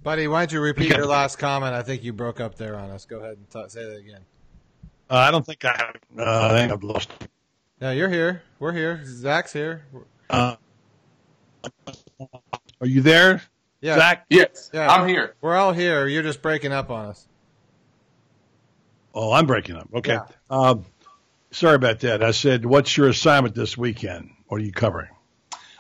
[0.05, 1.75] Buddy, why don't you repeat your last comment?
[1.75, 3.07] I think you broke up there on us.
[3.07, 4.21] Go ahead and t- say that again.
[5.11, 5.97] Uh, I don't think I have.
[6.19, 7.11] Uh, I think I've lost.
[7.81, 8.43] No, you're here.
[8.59, 9.03] We're here.
[9.07, 9.83] Zach's here.
[10.29, 10.57] Uh,
[12.81, 13.43] are you there,
[13.81, 13.97] Yeah.
[13.97, 14.27] Zach?
[14.29, 14.93] Yes, Yeah.
[14.93, 15.35] I'm here.
[15.41, 16.07] We're all here.
[16.07, 17.27] You're just breaking up on us.
[19.15, 19.89] Oh, I'm breaking up.
[19.95, 20.15] Okay.
[20.15, 20.27] Yeah.
[20.51, 20.85] Um,
[21.51, 22.23] sorry about that.
[22.23, 24.31] I said, what's your assignment this weekend?
[24.49, 25.09] What are you covering?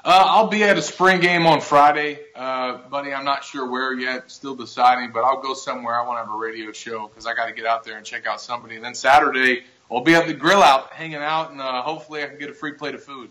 [0.05, 3.14] Uh, I'll be at a spring game on Friday, uh, buddy.
[3.14, 5.95] I'm not sure where yet, still deciding, but I'll go somewhere.
[5.95, 8.05] I want to have a radio show because I got to get out there and
[8.05, 8.77] check out somebody.
[8.77, 12.27] And then Saturday, I'll be at the grill out, hanging out, and uh, hopefully I
[12.27, 13.31] can get a free plate of food.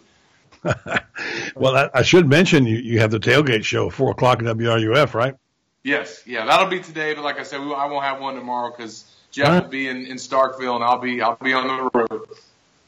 [1.56, 5.14] well, I, I should mention you, you have the tailgate show four o'clock at WRUF,
[5.14, 5.36] right?
[5.84, 7.14] Yes, yeah, that'll be today.
[7.14, 9.62] But like I said, we, I won't have one tomorrow because Jeff right.
[9.62, 12.30] will be in, in Starkville, and I'll be I'll be on the road.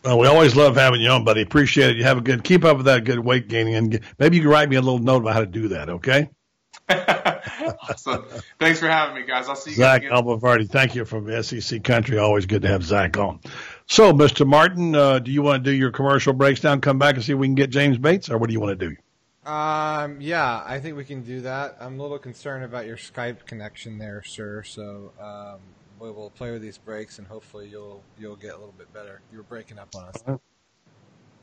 [0.06, 1.42] Well, we always love having you on, buddy.
[1.42, 1.98] Appreciate it.
[1.98, 4.52] You have a good, keep up with that good weight gaining, and maybe you can
[4.52, 5.90] write me a little note about how to do that.
[5.90, 6.30] Okay,
[6.90, 8.24] awesome.
[8.60, 9.50] Thanks for having me, guys.
[9.50, 10.24] I'll see you Zach guys again.
[10.24, 12.20] Abolverti, thank you from SEC Country.
[12.20, 13.40] Always good to have Zach on.
[13.88, 14.46] So, Mr.
[14.46, 16.82] Martin, uh, do you want to do your commercial breaks down?
[16.82, 18.80] Come back and see if we can get James Bates, or what do you want
[18.80, 18.96] to do?
[19.50, 21.78] Um, yeah, I think we can do that.
[21.80, 24.62] I'm a little concerned about your Skype connection there, sir.
[24.62, 25.62] So um,
[26.00, 29.22] we will play with these breaks, and hopefully you'll you'll get a little bit better.
[29.32, 30.24] You were breaking up on us.
[30.28, 30.40] All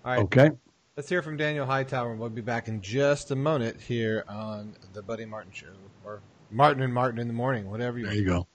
[0.05, 0.51] right, Okay.
[0.97, 4.75] let's hear from Daniel Hightower, and we'll be back in just a moment here on
[4.93, 5.67] the Buddy Martin Show,
[6.05, 8.07] or Martin and Martin in the morning, whatever you.
[8.07, 8.47] There you go.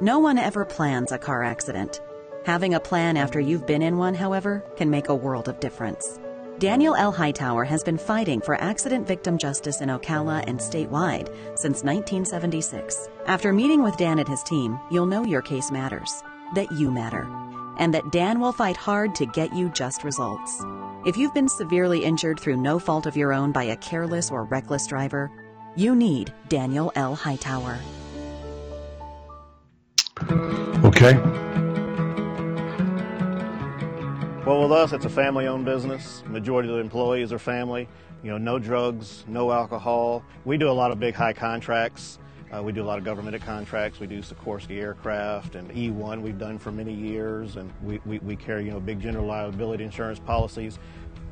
[0.00, 2.00] No one ever plans a car accident.
[2.44, 6.20] Having a plan after you've been in one, however, can make a world of difference.
[6.58, 7.12] Daniel L.
[7.12, 13.10] Hightower has been fighting for accident victim justice in Ocala and statewide since 1976.
[13.26, 16.22] After meeting with Dan and his team, you'll know your case matters,
[16.54, 17.28] that you matter,
[17.78, 20.64] and that Dan will fight hard to get you just results.
[21.04, 24.44] If you've been severely injured through no fault of your own by a careless or
[24.44, 25.30] reckless driver,
[25.76, 27.14] you need Daniel L.
[27.14, 27.78] Hightower.
[30.86, 31.45] Okay.
[34.46, 36.22] Well, with us, it's a family-owned business.
[36.28, 37.88] Majority of the employees are family.
[38.22, 40.22] You know, no drugs, no alcohol.
[40.44, 42.20] We do a lot of big high contracts.
[42.52, 43.98] Uh, we do a lot of governmented contracts.
[43.98, 48.36] We do Sikorsky aircraft and E1 we've done for many years, and we, we, we
[48.36, 50.78] carry you know big general liability insurance policies.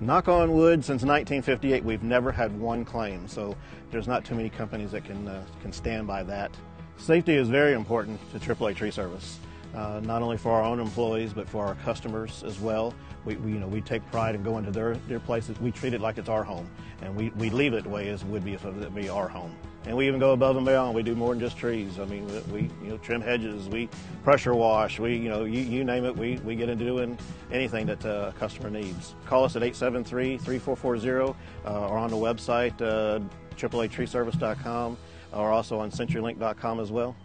[0.01, 3.29] Knock on wood, since 1958, we've never had one claim.
[3.29, 3.57] So
[3.93, 6.51] there's not too many companies that can uh, can stand by that.
[6.97, 9.39] Safety is very important to AAA Tree Service
[9.75, 12.95] uh, not only for our own employees but for our customers as well.
[13.25, 15.59] We, we, you know we take pride in going to their, their places.
[15.61, 16.69] We treat it like it's our home,
[17.03, 19.09] and we, we leave it the way as it would be if it would be
[19.09, 19.55] our home.
[19.87, 20.95] And we even go above and beyond.
[20.95, 21.99] We do more than just trees.
[21.99, 23.89] I mean, we you know trim hedges, we
[24.23, 26.17] pressure wash, we you know you, you name it.
[26.17, 27.19] We, we get into doing
[27.51, 29.15] anything that uh, a customer needs.
[29.27, 31.35] Call us at 873-3440
[31.67, 33.21] uh, or on the website uh,
[33.57, 34.97] AAATreeService.com
[35.33, 37.17] or also on CenturyLink.com as well.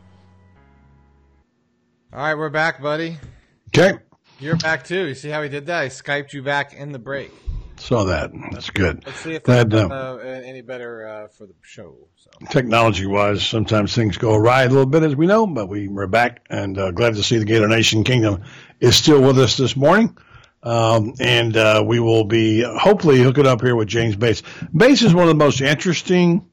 [2.11, 3.19] All right, we're back, buddy.
[3.67, 3.99] Okay.
[4.39, 5.05] You're back too.
[5.05, 5.83] You see how he did that?
[5.83, 7.31] He skyped you back in the break.
[7.77, 8.31] Saw that.
[8.51, 9.03] That's good.
[9.05, 11.95] Let's see if Glad, that's uh, uh, any better uh, for the show.
[12.15, 12.31] So.
[12.49, 16.07] technology wise, sometimes things go awry a little bit, as we know, but we, we're
[16.07, 18.41] back and uh, glad to see the Gator Nation Kingdom
[18.79, 20.17] is still with us this morning.
[20.63, 24.41] Um, and uh, we will be hopefully hooking up here with James Bates.
[24.75, 26.49] Bates is one of the most interesting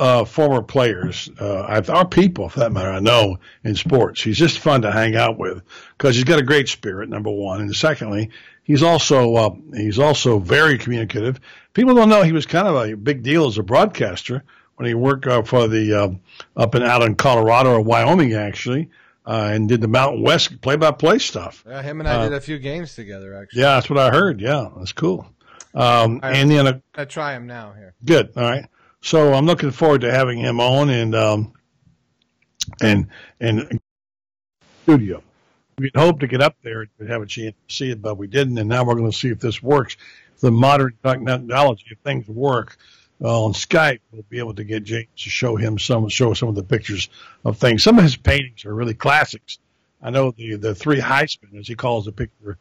[0.00, 4.22] uh, former players, uh, our people, for that matter, I know in sports.
[4.22, 5.62] He's just fun to hang out with
[5.96, 8.30] because he's got a great spirit, number one, and secondly,
[8.64, 11.38] he's also uh, he's also very communicative.
[11.74, 14.42] People don't know he was kind of a big deal as a broadcaster
[14.76, 16.08] when he worked uh, for the uh,
[16.56, 18.88] up and out in Colorado or Wyoming actually,
[19.26, 21.62] uh, and did the Mountain West play-by-play stuff.
[21.68, 23.60] Yeah, him and I Uh, did a few games together actually.
[23.60, 24.40] Yeah, that's what I heard.
[24.40, 25.26] Yeah, that's cool.
[25.74, 27.92] Um, I- and then a, I try him now here.
[28.04, 28.30] Good.
[28.36, 28.64] All right.
[29.02, 31.52] So I'm looking forward to having him on and um
[32.80, 33.08] and
[33.40, 33.80] and
[34.82, 35.22] studio.
[35.78, 38.26] We'd hoped to get up there and have a chance to see it, but we
[38.26, 38.58] didn't.
[38.58, 39.96] And now we're going to see if this works.
[40.40, 42.76] The modern technology, if things work
[43.22, 46.50] uh, on Skype, we'll be able to get James to show him some, show some
[46.50, 47.08] of the pictures
[47.44, 47.82] of things.
[47.82, 49.58] Some of his paintings are really classics.
[50.02, 52.58] I know the the three Heisman, as he calls the picture,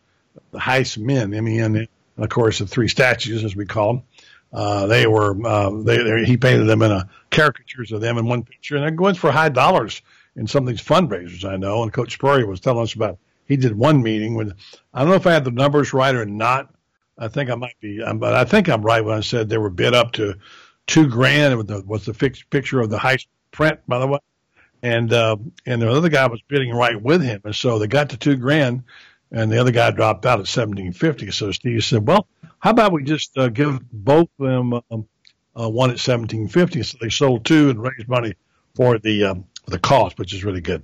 [0.52, 4.04] the Heismen, M E N, and of course the three statues, as we call them
[4.52, 8.26] Uh, they were uh, they, they he painted them in a caricatures of them in
[8.26, 10.02] one picture, and they're going for high dollars
[10.36, 11.46] in some of these fundraisers.
[11.46, 13.20] I know, and Coach Spurrier was telling us about.
[13.46, 14.54] He did one meeting with.
[14.94, 16.74] I don't know if I had the numbers right or not.
[17.18, 19.58] I think I might be, um, but I think I'm right when I said they
[19.58, 20.36] were bid up to
[20.88, 23.18] two grand with the was the fixed picture of the high
[23.52, 24.20] print, by the way,
[24.82, 25.36] and uh,
[25.66, 28.38] and the other guy was bidding right with him, and so they got to two
[28.38, 28.84] grand,
[29.32, 31.32] and the other guy dropped out at seventeen fifty.
[31.32, 32.28] So Steve said, "Well,
[32.60, 35.08] how about we just uh, give both of them um,
[35.60, 36.84] uh, one at seventeen fifty?
[36.84, 38.34] So they sold two and raised money
[38.76, 40.84] for the um, the cost, which is really good.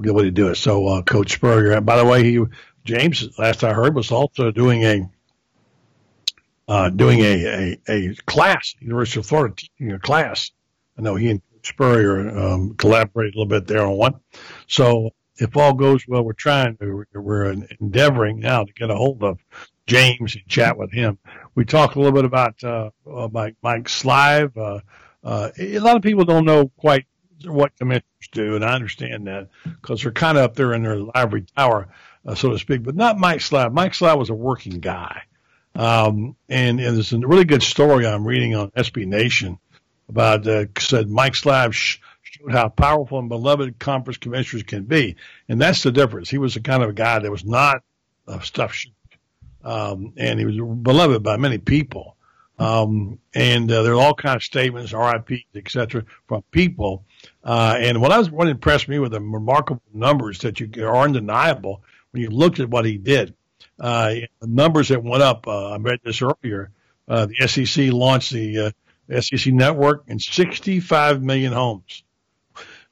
[0.00, 0.56] Good way to do it.
[0.56, 2.44] So uh, Coach Spurrier, and by the way, he
[2.84, 5.10] James, last I heard, was also doing a
[6.68, 10.50] uh, doing a, a, a class, University of Florida teaching a class.
[10.98, 14.20] I know he and Spurrier um, collaborated a little bit there on one.
[14.66, 19.22] So if all goes well, we're trying to, we're endeavoring now to get a hold
[19.22, 19.38] of
[19.86, 21.18] James and chat with him.
[21.54, 24.56] We talked a little bit about uh, uh, Mike, Mike Slive.
[24.56, 24.80] Uh,
[25.22, 27.06] uh, a lot of people don't know quite
[27.44, 31.00] what commissioners do, and I understand that because they're kind of up there in their
[31.14, 31.88] ivory tower,
[32.26, 33.72] uh, so to speak, but not Mike Slive.
[33.72, 35.22] Mike Slive was a working guy.
[35.74, 39.58] Um, and, and there's a really good story I'm reading on SB Nation
[40.08, 41.98] about uh, said Mike Slive sh-
[42.38, 45.16] showed how powerful and beloved conference commissioners can be,
[45.48, 46.28] and that's the difference.
[46.28, 47.82] He was the kind of a guy that was not
[48.26, 48.92] a stuff shoot,
[49.64, 52.16] um, and he was beloved by many people.
[52.58, 57.04] Um, and uh, there are all kinds of statements, RIPs, etc., from people.
[57.44, 60.96] Uh, and what I was what impressed me with the remarkable numbers that you are
[60.96, 63.34] undeniable when you looked at what he did
[63.78, 65.46] uh, numbers that went up.
[65.46, 66.70] Uh, I read this earlier.
[67.08, 68.72] Uh, the SEC launched the
[69.12, 72.02] uh, SEC network in 65 million homes,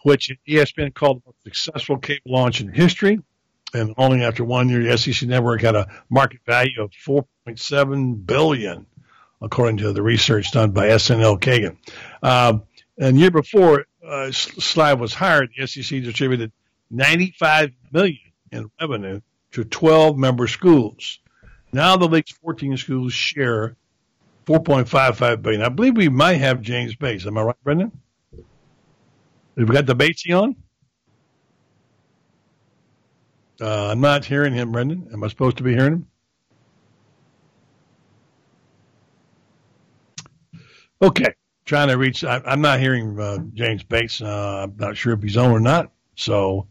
[0.05, 3.19] which ESPN called the most successful cable launch in history.
[3.73, 8.87] And only after one year, the SEC network had a market value of 4.7 billion,
[9.41, 11.79] according to the research done by SNL Kagan.
[12.23, 12.59] Uh,
[12.99, 16.53] and year before uh, Slive was hired, the SEC distributed
[16.91, 18.19] 95 million
[18.53, 21.19] in revenue to 12 member schools.
[21.73, 23.75] Now the league's 14 schools share
[24.45, 25.63] 4.55 billion.
[25.63, 27.27] I believe we might have James Bates.
[27.27, 27.91] Am I right, Brendan?
[29.57, 30.57] Have we got the Batesy on?
[33.61, 35.09] Uh, I'm not hearing him, Brendan.
[35.13, 36.07] Am I supposed to be hearing
[40.53, 40.61] him?
[41.01, 41.35] Okay,
[41.67, 42.25] trying to reach.
[42.25, 44.21] I, am not hearing uh, James Bates.
[44.21, 45.93] Uh, I'm not sure if he's on or not.
[46.17, 46.67] So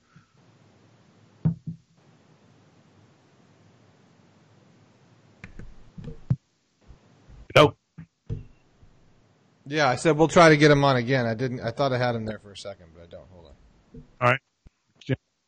[9.73, 11.25] Yeah, I said we'll try to get him on again.
[11.25, 11.59] I didn't.
[11.59, 13.25] I thought I had him there for a second, but I don't.
[13.31, 14.03] Hold on.
[14.21, 14.39] All right,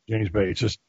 [0.08, 0.50] James Bay.
[0.50, 0.80] It's just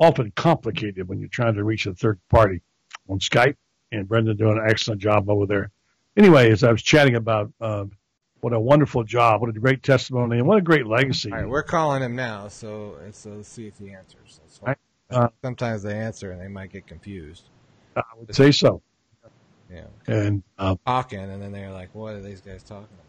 [0.00, 2.62] often complicated when you're trying to reach a third party
[3.08, 3.54] on Skype,
[3.92, 5.70] and Brendan doing an excellent job over there.
[6.16, 7.84] Anyway, as I was chatting about uh,
[8.40, 11.30] what a wonderful job, what a great testimony, and what a great legacy.
[11.30, 14.40] All right, we're calling him now, so, so let's see if he answers.
[14.62, 14.76] Right.
[15.10, 17.44] Uh, Sometimes they answer and they might get confused.
[17.96, 18.82] I would say so.
[19.72, 19.84] Yeah.
[20.06, 23.06] And uh, talking, and then they're like, "What are these guys talking about?"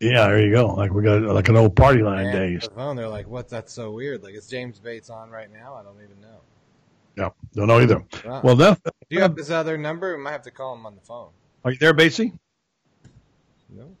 [0.00, 0.74] Yeah, there you go.
[0.74, 2.62] Like we got like an old party line days.
[2.62, 3.48] The phone, they're like, "What?
[3.48, 4.22] That's so weird.
[4.22, 5.74] Like, is James Bates on right now?
[5.74, 6.40] I don't even know."
[7.16, 8.04] Yeah, don't know either.
[8.42, 8.82] Well, that.
[8.84, 10.14] Do you have this other number?
[10.16, 11.30] We might have to call him on the phone.
[11.64, 12.38] Are you there, Batesy?
[13.70, 13.96] No,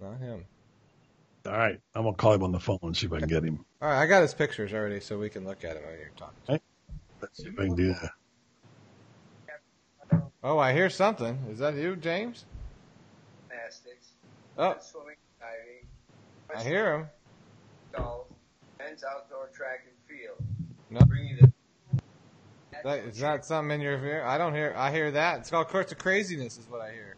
[0.00, 0.44] not him.
[1.46, 3.42] All right, I'm gonna call him on the phone and see if I can get
[3.42, 3.64] him.
[3.80, 6.10] All right, I got his pictures already, so we can look at him while you're
[6.16, 6.36] talking.
[6.48, 6.62] Okay.
[7.20, 8.10] Let's see if I can do that.
[10.46, 11.38] Oh, I hear something.
[11.50, 12.44] Is that you, James?
[13.48, 14.08] Gymnastics.
[14.58, 14.76] Oh.
[14.78, 15.88] Swimming, diving.
[16.54, 17.06] I hear him.
[17.96, 18.26] Golf.
[18.78, 20.36] Men's outdoor track and field.
[20.90, 21.00] No.
[21.06, 21.50] Bringing the
[22.84, 24.22] That, is that something in your ear?
[24.26, 24.74] I don't hear.
[24.76, 25.38] I hear that.
[25.38, 27.16] It's called Course of Craziness, is what I hear.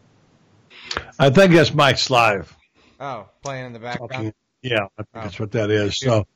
[1.18, 2.54] I think that's Mike's Slive.
[3.00, 4.12] Oh, playing in the background.
[4.12, 5.20] Talking, yeah, I think oh.
[5.22, 5.98] that's what that is.
[5.98, 6.28] So,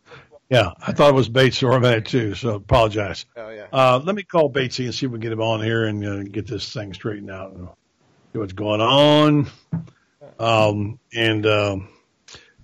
[0.51, 2.35] yeah, I thought it was Bates or a too.
[2.35, 3.25] So apologize.
[3.37, 3.67] Oh yeah.
[3.73, 6.05] Uh, let me call Batesy and see if we can get him on here and
[6.05, 7.69] uh, get this thing straightened out and
[8.33, 9.49] see what's going on.
[10.41, 11.89] Um, and um,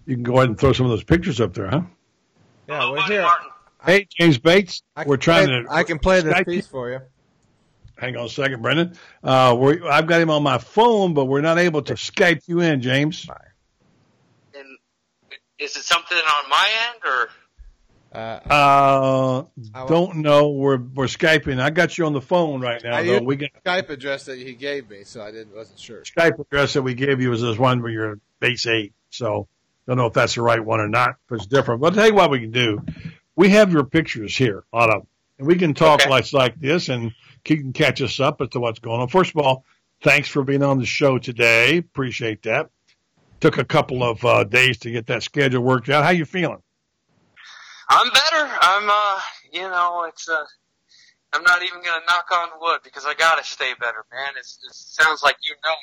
[0.04, 1.82] you can go ahead and throw some of those pictures up there, huh?
[2.68, 3.28] Yeah, we're here.
[3.84, 4.82] Hey, James Bates.
[5.06, 5.72] we're trying play, to.
[5.72, 7.00] I can play this piece for you.
[7.96, 8.98] Hang on a second, Brendan.
[9.22, 9.56] Uh,
[9.88, 13.28] I've got him on my phone, but we're not able to Skype you in, James.
[14.54, 14.66] And
[15.60, 17.28] is it something on my end or?
[18.16, 20.48] Uh, uh don't know.
[20.48, 21.60] We're we're skyping.
[21.60, 23.02] I got you on the phone right now.
[23.02, 23.20] Though.
[23.20, 26.02] We got Skype address that he gave me, so I didn't wasn't sure.
[26.02, 28.94] Skype address that we gave you was this one where you're base eight.
[29.10, 29.48] So
[29.86, 31.16] don't know if that's the right one or not.
[31.30, 31.82] If it's different.
[31.82, 32.82] But I'll tell you what we can do.
[33.34, 35.06] We have your pictures here, on up,
[35.38, 36.10] and we can talk okay.
[36.10, 37.12] like like this, and
[37.44, 39.08] he can catch us up as to what's going on.
[39.08, 39.64] First of all,
[40.02, 41.76] thanks for being on the show today.
[41.76, 42.70] Appreciate that.
[43.40, 46.02] Took a couple of uh, days to get that schedule worked out.
[46.02, 46.62] How you feeling?
[47.88, 48.50] I'm better.
[48.60, 49.20] I'm, uh,
[49.52, 50.44] you know, it's, uh,
[51.32, 54.32] I'm not even gonna knock on wood because I gotta stay better, man.
[54.38, 55.74] It's, it sounds like you know,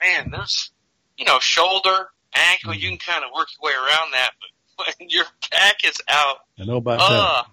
[0.00, 0.70] man, there's,
[1.18, 4.30] you know, shoulder, ankle, you can kind of work your way around that,
[4.76, 7.46] but when your back is out, I know about uh, that.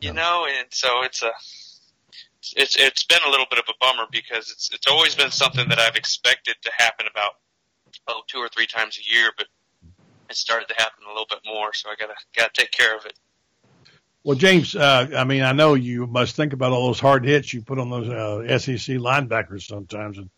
[0.00, 1.30] you know, and so it's a,
[2.56, 5.68] it's, it's been a little bit of a bummer because it's, it's always been something
[5.68, 7.32] that I've expected to happen about,
[8.08, 9.46] oh, two or three times a year, but
[10.32, 13.06] it started to happen a little bit more, so I gotta, gotta take care of
[13.06, 13.18] it.
[14.24, 17.52] Well, James, uh, I mean, I know you must think about all those hard hits
[17.52, 20.30] you put on those uh, SEC linebackers sometimes, and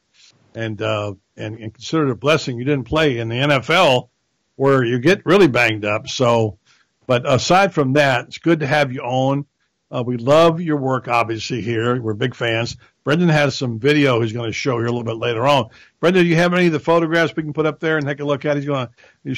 [0.55, 4.09] and uh, and, and consider it a blessing you didn't play in the NFL
[4.57, 6.09] where you get really banged up.
[6.09, 6.59] So,
[7.07, 9.47] but aside from that, it's good to have you on.
[9.95, 11.61] Uh, we love your work, obviously.
[11.61, 12.76] Here, we're big fans.
[13.05, 15.68] Brendan has some video he's going to show here a little bit later on.
[16.01, 18.20] Brendan, do you have any of the photographs we can put up there and take
[18.20, 18.57] a look at?
[18.57, 18.92] He's going to
[19.24, 19.36] he's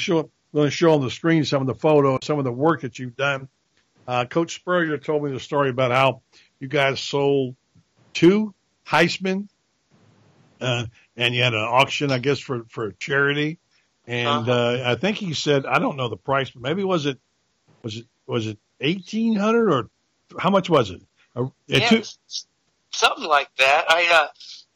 [0.53, 2.99] going to show on the screen some of the photos, some of the work that
[2.99, 3.47] you've done.
[4.07, 6.21] Uh, Coach Spurrier told me the story about how
[6.59, 7.55] you guys sold
[8.13, 8.53] two
[8.85, 9.47] Heisman,
[10.61, 10.85] uh,
[11.15, 13.59] and you had an auction, I guess, for, for charity.
[14.07, 17.19] And, uh, I think he said, I don't know the price, but maybe was it,
[17.83, 19.89] was it, was it 1800 or
[20.39, 21.01] how much was it?
[21.35, 22.05] Uh, Yeah, took-
[22.91, 23.85] something like that.
[23.89, 24.29] I,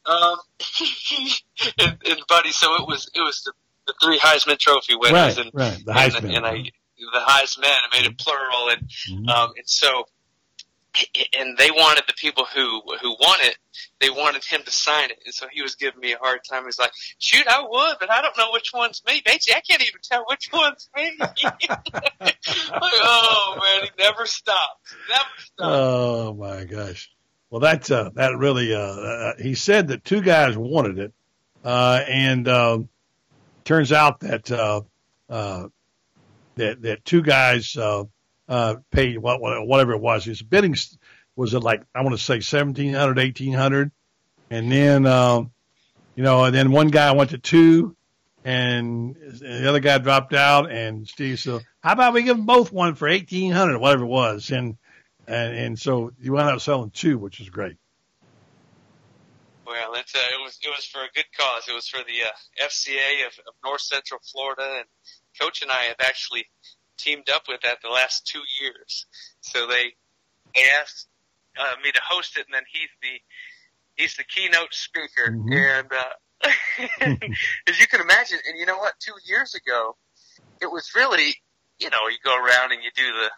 [0.06, 0.38] uh, um,
[1.78, 3.52] and, and buddy, so it was, it was the,
[3.86, 6.36] the three Heisman Trophy winners, Right, and right, the and, Heisman.
[6.36, 9.28] and I, the Heisman, I made it plural, and Mm-hmm.
[9.28, 10.04] um, and so,
[11.38, 13.56] and they wanted the people who who won it,
[14.00, 16.64] they wanted him to sign it, and so he was giving me a hard time.
[16.66, 19.54] He's like, "Shoot, I would, but I don't know which one's me, Batesy.
[19.56, 22.36] I can't even tell which one's me." like,
[22.82, 25.52] oh man, he never stopped, never stopped.
[25.60, 27.10] Oh my gosh.
[27.50, 31.12] Well, that's uh, that really uh, uh, he said that two guys wanted it,
[31.64, 32.88] uh, and um,
[33.64, 34.82] turns out that uh,
[35.28, 35.68] uh,
[36.56, 38.04] that that two guys uh,
[38.48, 40.24] uh, paid what, what whatever it was.
[40.24, 40.76] His bidding
[41.36, 43.90] was it like I want to say seventeen hundred, eighteen hundred,
[44.50, 45.52] and then um,
[46.14, 47.96] you know, and then one guy went to two,
[48.44, 52.72] and the other guy dropped out, and Steve said, "How about we give them both
[52.72, 54.76] one for eighteen hundred, whatever it was?" and
[55.26, 57.76] and and so you wound up selling two, which is great.
[59.66, 61.68] Well, it's, uh, it was it was for a good cause.
[61.68, 64.86] It was for the uh, FCA of, of North Central Florida, and
[65.40, 66.46] Coach and I have actually
[66.98, 69.06] teamed up with that the last two years.
[69.40, 69.94] So they
[70.80, 71.06] asked
[71.58, 76.48] uh, me to host it, and then he's the he's the keynote speaker, and uh,
[77.68, 78.94] as you can imagine, and you know what?
[78.98, 79.96] Two years ago,
[80.60, 81.36] it was really
[81.78, 83.30] you know you go around and you do the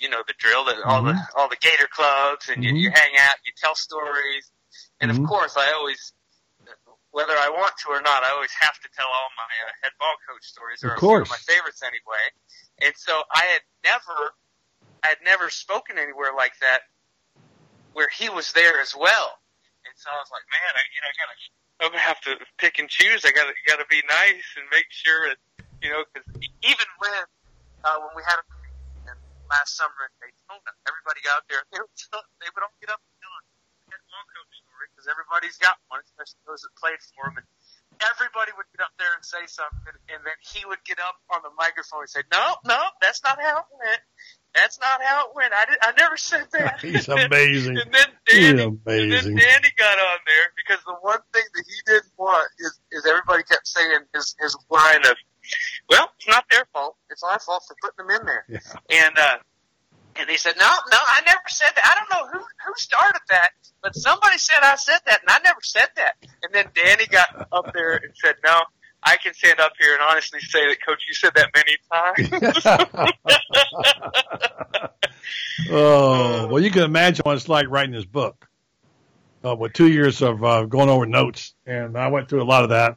[0.00, 3.12] you know the drill, the, all the all the Gator clubs, and you, you hang
[3.18, 4.50] out, you tell stories,
[5.00, 6.12] and of course I always.
[7.10, 9.96] Whether I want to or not, I always have to tell all my uh, head
[9.98, 11.24] ball coach stories, or Of course.
[11.24, 12.24] of my favorites anyway.
[12.84, 14.36] And so I had never,
[15.02, 16.84] I had never spoken anywhere like that,
[17.96, 19.40] where he was there as well.
[19.88, 21.36] And so I was like, man, I, you know, I gotta,
[21.80, 23.24] I'm gonna have to pick and choose.
[23.24, 25.40] I gotta, gotta be nice and make sure that,
[25.80, 26.28] you know, because
[26.60, 27.24] even when,
[27.88, 28.44] uh, when we had a
[29.48, 31.88] last summer in Daytona, everybody got out there, they would,
[32.44, 33.47] they would all get up and tell a head ball
[34.78, 37.42] coach because everybody's got one, especially those that played for him.
[37.42, 37.46] And
[38.14, 41.42] everybody would get up there and say something, and then he would get up on
[41.42, 44.02] the microphone and say, "No, no, that's not how it went.
[44.54, 45.50] That's not how it went.
[45.52, 47.78] I did, I never said that." He's amazing.
[47.78, 49.36] And then He's Danny, and then amazing.
[49.36, 53.42] Danny got on there because the one thing that he didn't want is, is everybody
[53.42, 55.16] kept saying his his line of,
[55.90, 56.96] "Well, it's not their fault.
[57.10, 58.44] It's our fault for putting them in there."
[58.90, 59.42] And uh,
[60.18, 61.84] and he said, "No, no, I never said that.
[61.84, 63.50] I don't know who who started that,
[63.82, 67.48] but somebody said I said that, and I never said that." And then Danny got
[67.52, 68.60] up there and said, "No."
[69.00, 73.28] I can stand up here and honestly say that, Coach, you said that many times.
[75.70, 78.46] Oh, well, you can imagine what it's like writing this book.
[79.44, 82.64] Uh, with two years of uh, going over notes, and I went through a lot
[82.64, 82.96] of that.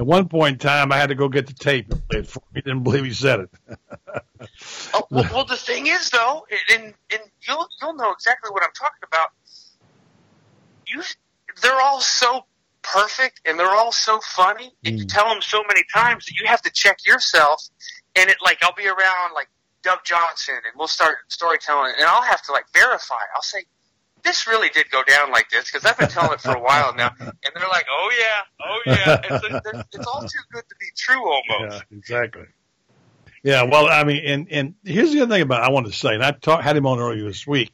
[0.00, 2.26] At one point in time, I had to go get the tape and play it
[2.26, 2.46] for me.
[2.54, 3.50] He didn't believe he said it.
[4.94, 8.72] Oh, well, well, the thing is, though, and and you'll you'll know exactly what I'm
[8.72, 9.28] talking about.
[10.86, 11.02] You,
[11.60, 12.46] they're all so
[12.80, 15.12] perfect, and they're all so funny, and you mm.
[15.12, 17.68] tell them so many times that you have to check yourself.
[18.16, 19.48] And it like I'll be around like
[19.82, 23.20] Doug Johnson, and we'll start storytelling, and I'll have to like verify.
[23.36, 23.64] I'll say.
[24.22, 26.94] This really did go down like this because I've been telling it for a while
[26.94, 30.86] now, and they're like, "Oh yeah, oh yeah." And it's all too good to be
[30.96, 31.84] true, almost.
[31.90, 32.44] Yeah, exactly.
[33.42, 36.14] Yeah, well, I mean, and and here's the other thing about I wanted to say,
[36.14, 37.72] and I talk, had him on earlier this week.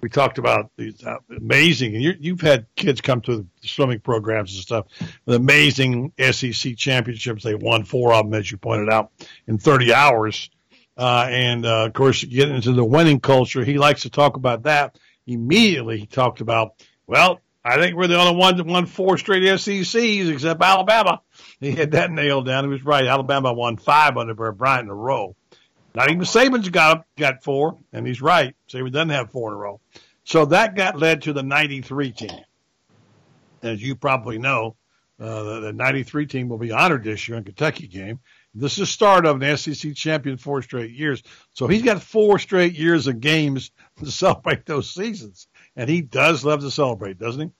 [0.00, 3.98] We talked about these uh, amazing, and you, you've had kids come to the swimming
[3.98, 4.86] programs and stuff,
[5.24, 7.42] the amazing SEC championships.
[7.42, 9.10] They won four of them, as you pointed out,
[9.48, 10.50] in 30 hours.
[10.96, 14.64] Uh, and uh, of course, getting into the winning culture, he likes to talk about
[14.64, 14.98] that.
[15.28, 16.72] Immediately, he talked about,
[17.06, 21.20] well, I think we're the only ones that won four straight SECs except Alabama.
[21.60, 22.64] He had that nailed down.
[22.64, 23.06] He was right.
[23.06, 25.36] Alabama won five under Bear Bryant in a row.
[25.94, 28.54] Not even Saban's got got four, and he's right.
[28.70, 29.80] Saban doesn't have four in a row.
[30.24, 32.40] So that got led to the 93 team.
[33.62, 34.76] As you probably know,
[35.20, 38.20] uh, the, the 93 team will be honored this year in Kentucky game.
[38.54, 41.22] This is the start of an SEC champion four straight years.
[41.52, 43.72] So he's got four straight years of games
[44.04, 45.48] to celebrate those seasons.
[45.76, 47.50] And he does love to celebrate, doesn't he?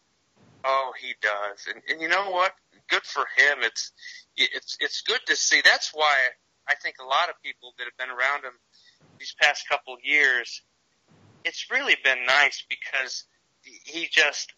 [0.65, 1.67] Oh, he does.
[1.73, 2.53] And, and you know what?
[2.89, 3.59] Good for him.
[3.63, 3.93] It's,
[4.37, 5.61] it's, it's good to see.
[5.65, 6.15] That's why
[6.69, 8.53] I think a lot of people that have been around him
[9.19, 10.63] these past couple of years,
[11.45, 13.25] it's really been nice because
[13.63, 14.53] he just,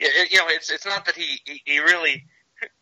[0.00, 2.24] you know, it's, it's not that he, he, he really,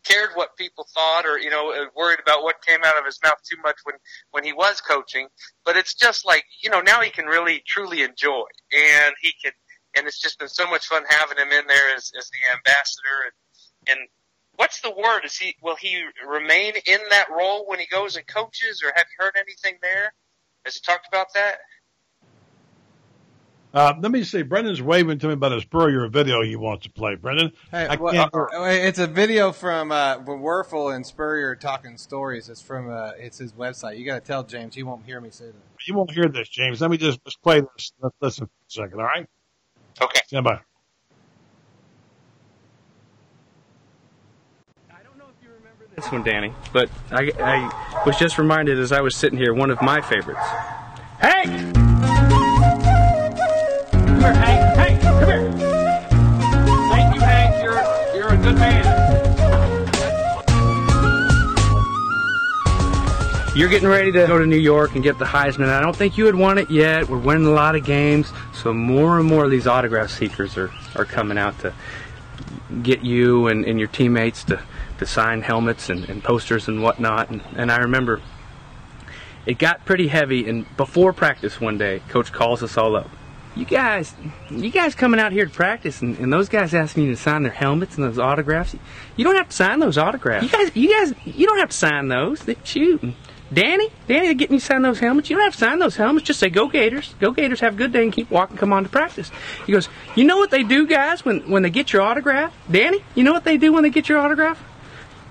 [0.03, 3.19] cared what people thought or you know uh, worried about what came out of his
[3.23, 3.95] mouth too much when
[4.31, 5.27] when he was coaching.
[5.65, 8.45] But it's just like you know now he can really truly enjoy.
[8.71, 9.51] And he can
[9.95, 13.17] and it's just been so much fun having him in there as as the ambassador.
[13.25, 14.09] And and
[14.55, 15.21] what's the word?
[15.25, 18.81] Is he will he remain in that role when he goes and coaches?
[18.83, 20.13] Or have you heard anything there?
[20.65, 21.57] Has he talked about that
[23.73, 24.43] uh, let me see.
[24.43, 27.15] Brendan's waving to me about a Spurrier video he wants to play.
[27.15, 32.49] Brendan, hey, well, uh, it's a video from uh, Wuerffel and Spurrier talking stories.
[32.49, 33.97] It's from uh, it's his website.
[33.97, 34.75] You got to tell James.
[34.75, 35.55] He won't hear me say that.
[35.87, 36.81] You won't hear this, James.
[36.81, 37.91] Let me just, just play this.
[37.99, 38.99] Let's listen for a second.
[38.99, 39.27] All right.
[40.01, 40.21] Okay.
[40.27, 40.59] Stand by.
[44.91, 48.79] I don't know if you remember this one, Danny, but I, I was just reminded
[48.79, 50.39] as I was sitting here, one of my favorites.
[51.19, 51.72] Hey!
[58.43, 58.83] Good man.
[63.55, 65.69] You're getting ready to go to New York and get the Heisman.
[65.69, 67.07] I don't think you had won it yet.
[67.07, 70.71] We're winning a lot of games, so more and more of these autograph seekers are,
[70.95, 71.73] are coming out to
[72.81, 74.59] get you and, and your teammates to,
[74.97, 77.29] to sign helmets and, and posters and whatnot.
[77.29, 78.21] And, and I remember
[79.45, 83.09] it got pretty heavy, and before practice one day, Coach calls us all up
[83.55, 84.13] you guys,
[84.49, 87.43] you guys coming out here to practice, and, and, those guys asking you to sign
[87.43, 88.75] their helmets and those autographs.
[89.15, 90.43] You don't have to sign those autographs.
[90.43, 92.39] You guys, you guys, you don't have to sign those.
[92.41, 93.01] They, shoot,
[93.53, 95.29] Danny, Danny, they're getting you to sign those helmets.
[95.29, 96.25] You don't have to sign those helmets.
[96.25, 98.57] Just say, "Go Gators, go Gators, have a good day, and keep walking.
[98.57, 99.29] Come on to practice."
[99.67, 103.03] He goes, "You know what they do, guys, when when they get your autograph, Danny?
[103.13, 104.59] You know what they do when they get your autograph?"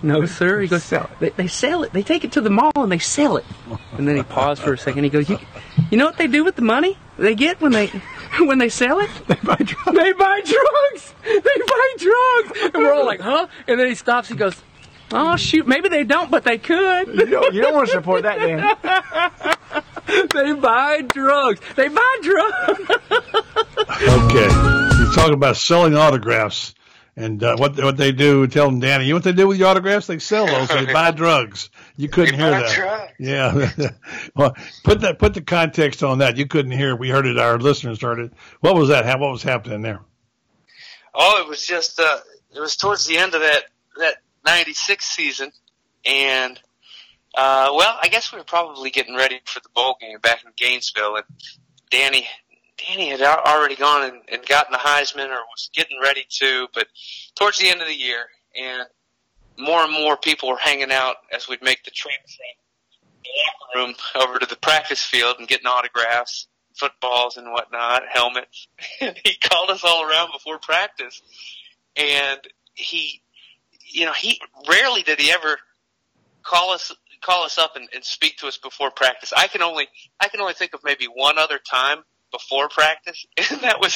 [0.03, 0.61] No, sir.
[0.61, 1.93] He goes, sell they, they sell it.
[1.93, 3.45] They take it to the mall and they sell it.
[3.97, 5.05] And then he paused for a second.
[5.05, 5.39] He goes, you,
[5.91, 7.89] you know what they do with the money they get when they
[8.41, 9.11] when they sell it?
[9.26, 9.83] They buy drugs.
[9.93, 11.14] They buy drugs.
[11.22, 12.61] They buy drugs.
[12.74, 13.47] And we're all like, huh?
[13.66, 14.28] And then he stops.
[14.28, 14.55] He goes,
[15.12, 17.09] oh shoot, maybe they don't, but they could.
[17.09, 18.61] You don't, you don't want to support that, Dan.
[20.35, 21.61] they buy drugs.
[21.76, 22.91] They buy drugs.
[23.91, 24.49] okay,
[24.99, 26.74] you're talking about selling autographs.
[27.15, 29.59] And uh, what what they do, tell them, Danny, you know what they do with
[29.59, 30.07] your autographs?
[30.07, 30.69] They sell those.
[30.69, 31.69] they buy drugs.
[31.97, 32.75] You couldn't hear that.
[32.75, 33.13] Drugs.
[33.19, 33.91] Yeah.
[34.35, 36.39] well, put that put the context on that.
[36.39, 36.97] You couldn't hear.
[36.97, 37.39] We heard it.
[37.39, 38.33] Our listeners heard it.
[38.61, 39.05] What was that?
[39.21, 40.01] What was happening there?
[41.15, 42.19] Oh, it was just uh,
[42.57, 43.65] it was towards the end of that
[43.99, 45.53] that '96 season,
[46.07, 46.59] and
[47.35, 50.53] uh, well, I guess we were probably getting ready for the bowl game back in
[50.57, 51.25] Gainesville, and
[51.91, 52.27] Danny
[52.87, 56.87] Danny had already gone and, and gotten the Heisman or was getting ready to, but
[57.35, 58.24] towards the end of the year,
[58.57, 58.87] and
[59.59, 63.30] more and more people were hanging out as we'd make the trip from the
[63.78, 68.68] locker room over to the practice field and getting autographs, footballs and whatnot, helmets.
[69.01, 71.22] He called us all around before practice,
[71.97, 72.41] and
[72.74, 73.22] he,
[73.93, 75.59] you know, he rarely did he ever
[76.43, 79.33] call us call us up and, and speak to us before practice.
[79.37, 79.89] I can only
[80.20, 81.99] I can only think of maybe one other time
[82.33, 83.95] before practice, and that was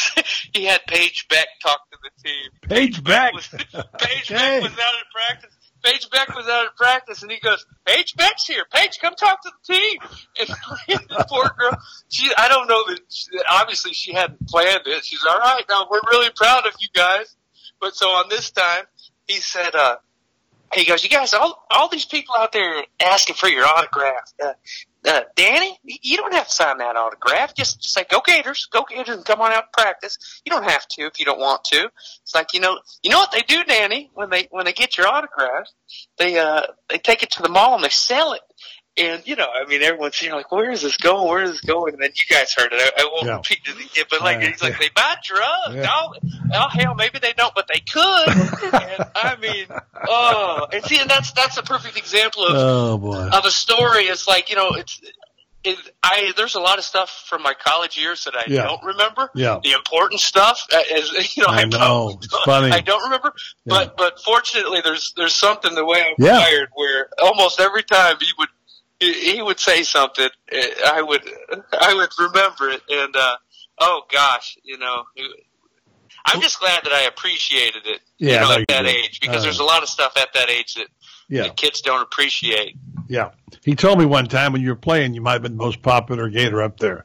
[0.52, 2.50] he had Paige Beck talk to the team.
[2.68, 3.34] Paige Beck.
[3.34, 3.48] Was,
[3.98, 5.56] Paige Beck was out at practice.
[5.84, 8.64] Paige Beck was out at practice, and he goes, "Paige Beck's here.
[8.72, 9.98] Paige, come talk to the team."
[10.88, 11.76] And the poor girl,
[12.08, 15.04] she I don't know that she, obviously she hadn't planned it.
[15.04, 15.64] She's all right.
[15.68, 17.34] Now we're really proud of you guys.
[17.80, 18.84] But so on this time,
[19.26, 19.96] he said, uh,
[20.76, 24.32] he goes, you guys, all, all these people out there asking for your autograph.
[24.42, 24.52] Uh,
[25.06, 27.54] uh, Danny, you don't have to sign that autograph.
[27.54, 30.40] Just, just say, go Gators, go Gators and come on out and practice.
[30.44, 31.88] You don't have to if you don't want to.
[32.22, 34.98] It's like, you know, you know what they do, Danny, when they, when they get
[34.98, 35.68] your autograph,
[36.18, 38.40] they, uh, they take it to the mall and they sell it.
[38.98, 41.28] And you know, I mean, everyone's you know, like, where is this going?
[41.28, 41.92] Where is this going?
[41.94, 42.80] And then you guys heard it.
[42.96, 43.36] I, I won't Yeah.
[43.36, 44.48] repeat it again, but like, Yeah.
[44.48, 45.74] he's like, they buy drugs.
[45.74, 45.86] Yeah.
[45.92, 46.12] Oh,
[46.54, 48.28] oh, hell, maybe they don't, but they could.
[48.72, 49.66] and I mean,
[50.08, 53.28] oh, and see, and that's that's a perfect example of Oh boy.
[53.32, 54.04] of a story.
[54.04, 55.00] It's like you know, it's.
[55.64, 58.62] It, I there's a lot of stuff from my college years that I Yeah.
[58.62, 59.30] don't remember.
[59.34, 59.58] Yeah.
[59.64, 62.10] The important stuff, uh, is you know, I don't- know.
[62.22, 62.70] It's funny.
[62.72, 63.34] I don't remember,
[63.66, 66.38] but but fortunately, there's there's something the way I'm Yeah.
[66.38, 68.48] wired where almost every time he would
[69.00, 71.22] he, would say something, eh, I would
[71.80, 73.36] I would remember it, and uh,
[73.80, 75.04] oh gosh, you know,
[76.24, 78.88] I'm just glad that I appreciated it, Yeah, you know, at you that do.
[78.88, 80.88] age because Uh, there's a lot of stuff at that age that,
[81.28, 81.42] Yeah.
[81.44, 82.76] that kids don't appreciate.
[83.08, 83.30] Yeah.
[83.64, 85.82] He told me one time when you were playing, you might have been the most
[85.82, 87.04] popular Gator up there.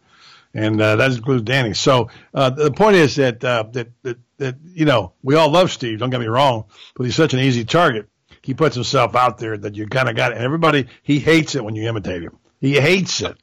[0.55, 1.73] And uh, that includes Danny.
[1.75, 5.71] So uh, the point is that, uh, that that that you know we all love
[5.71, 5.99] Steve.
[5.99, 6.65] Don't get me wrong,
[6.95, 8.09] but he's such an easy target.
[8.41, 10.31] He puts himself out there that you kind of got.
[10.33, 12.37] And everybody he hates it when you imitate him.
[12.59, 13.37] He hates it.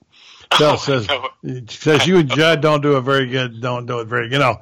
[0.56, 1.08] So says
[1.68, 3.60] says you and Judd don't do it very good.
[3.60, 4.30] Don't do it very.
[4.30, 4.60] You know.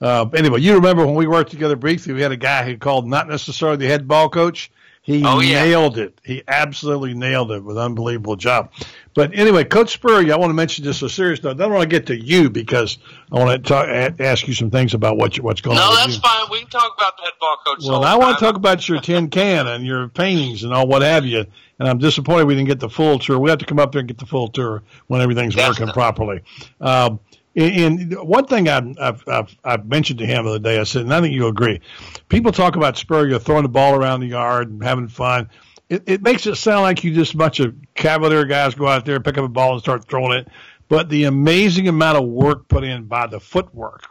[0.00, 2.12] Uh, anyway, you remember when we worked together briefly?
[2.12, 4.70] We had a guy who called not necessarily the head ball coach.
[5.04, 5.64] He Oh, yeah.
[5.64, 6.18] nailed it.
[6.24, 8.70] He absolutely nailed it with an unbelievable job.
[9.12, 11.60] But anyway, Coach Spurrier, I want to mention just a serious note.
[11.60, 12.96] I want to get to you because
[13.30, 13.86] I want to talk,
[14.18, 15.90] ask you some things about what you, what's going on.
[15.90, 16.46] No, that's fine.
[16.50, 17.84] We can talk about the head ball coach.
[17.86, 21.02] Well, I want to talk about your tin can and your paintings and all what
[21.02, 21.44] have you.
[21.78, 23.38] And I'm disappointed we didn't get the full tour.
[23.38, 26.40] We have to come up there and get the full tour when everything's working properly.
[26.80, 27.20] Um,
[27.56, 28.98] and, one thing I've,
[29.28, 31.80] I've, I've mentioned to him the other day, I said, and I think you'll agree.
[32.28, 35.48] People talk about Spurrier throwing the ball around the yard and having fun.
[35.88, 39.04] It, it makes it sound like you just a bunch of cavalier guys go out
[39.04, 40.48] there, pick up a ball, and start throwing it.
[40.88, 44.04] But the amazing amount of work put in by the footwork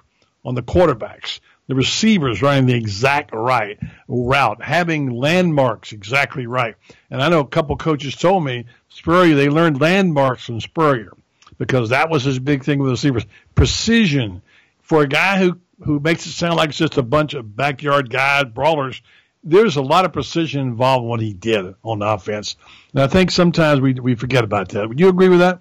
[0.46, 3.78] on the quarterbacks, the receivers running the exact right
[4.08, 6.76] route, having landmarks exactly right.
[7.10, 11.14] And I know a couple coaches told me Spurrier, they learned landmarks from Spurrier
[11.58, 13.26] because that was his big thing with the receivers.
[13.56, 14.42] Precision
[14.82, 18.10] for a guy who, who makes it sound like it's just a bunch of backyard
[18.10, 19.02] guys, brawlers.
[19.44, 22.56] There's a lot of precision involved in what he did on the offense.
[22.94, 24.88] And I think sometimes we, we forget about that.
[24.88, 25.60] Would you agree with that?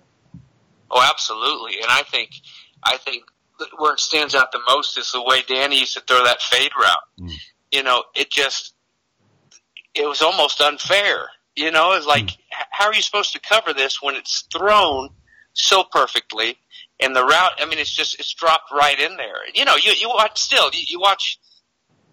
[0.90, 1.80] Oh, absolutely.
[1.80, 2.30] And I think,
[2.84, 3.24] I think
[3.78, 6.70] where it stands out the most is the way Danny used to throw that fade
[6.78, 6.96] route.
[7.18, 7.28] Hmm.
[7.70, 8.74] You know, it just,
[9.94, 11.28] it was almost unfair.
[11.56, 12.36] You know, it's like, hmm.
[12.50, 15.10] h- how are you supposed to cover this when it's thrown
[15.54, 16.56] so perfectly
[17.00, 19.36] and the route, I mean, it's just, it's dropped right in there.
[19.54, 21.38] You know, you, you watch still, you, you watch,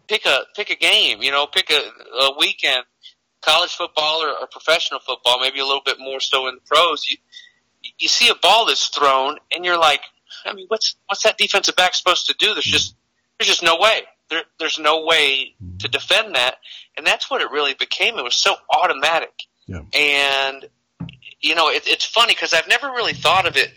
[0.08, 1.80] pick a, pick a game, you know, pick a,
[2.24, 2.84] a weekend,
[3.42, 7.06] college football or, or professional football, maybe a little bit more so in the pros.
[7.08, 7.18] You,
[8.00, 10.02] you see a ball that's thrown and you're like,
[10.46, 12.54] I mean, what's what's that defensive back supposed to do?
[12.54, 12.96] There's just
[13.38, 14.02] there's just no way.
[14.30, 16.58] There there's no way to defend that,
[16.96, 18.18] and that's what it really became.
[18.18, 19.34] It was so automatic,
[19.68, 19.82] Yeah.
[19.94, 20.66] and
[21.42, 23.72] you know, it, it's funny because I've never really thought of it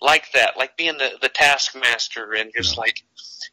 [0.00, 3.02] like that, like being the the taskmaster and just like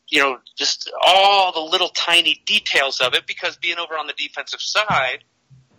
[0.07, 3.25] you know, just all the little tiny details of it.
[3.25, 5.23] Because being over on the defensive side,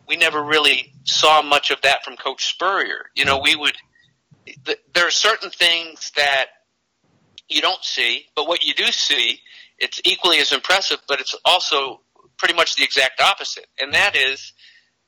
[0.08, 3.06] we never really saw much of that from Coach Spurrier.
[3.14, 3.76] You know, we would
[4.64, 6.46] th- there are certain things that
[7.48, 9.40] you don't see, but what you do see,
[9.78, 12.00] it's equally as impressive, but it's also
[12.38, 14.52] pretty much the exact opposite, and that is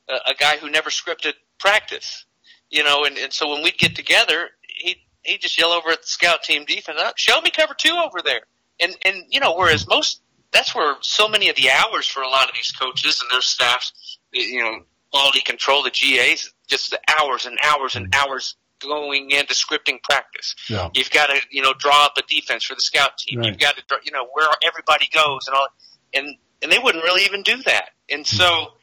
[0.09, 2.25] a, a guy who never scripted practice.
[2.69, 6.01] You know, and, and so when we'd get together, he he just yell over at
[6.01, 8.41] the scout team defense, "Uh, "Show me cover two over there,"
[8.79, 12.29] and and you know, whereas most that's where so many of the hours for a
[12.29, 14.79] lot of these coaches and their staffs, you know,
[15.11, 20.55] quality control, the GAs, just the hours and hours and hours going into scripting practice.
[20.69, 20.89] Yeah.
[20.93, 23.39] You've got to, you know, draw up a defense for the scout team.
[23.39, 23.47] Right.
[23.47, 25.67] You've got to, draw, you know, where everybody goes and all,
[26.13, 27.89] and and they wouldn't really even do that.
[28.09, 28.73] And so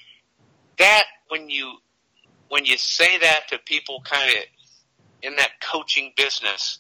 [0.78, 1.78] that when you
[2.48, 4.36] when you say that to people, kind of
[5.22, 6.78] in that coaching business,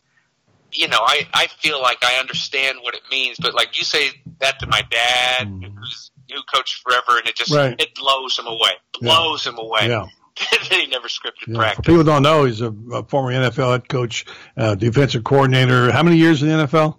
[0.72, 3.36] you know, I I feel like I understand what it means.
[3.40, 4.10] But like you say
[4.40, 7.80] that to my dad, who's who coached forever, and it just Right.
[7.80, 9.14] it blows him away, Yeah.
[9.14, 9.88] blows him away.
[9.88, 10.06] Yeah.
[10.70, 11.56] he never scripted Yeah.
[11.58, 11.86] Practice.
[11.86, 15.90] people don't know, he's a, a former NFL head coach, uh, defensive coordinator.
[15.92, 16.98] How many years in the NFL?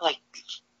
[0.00, 0.16] like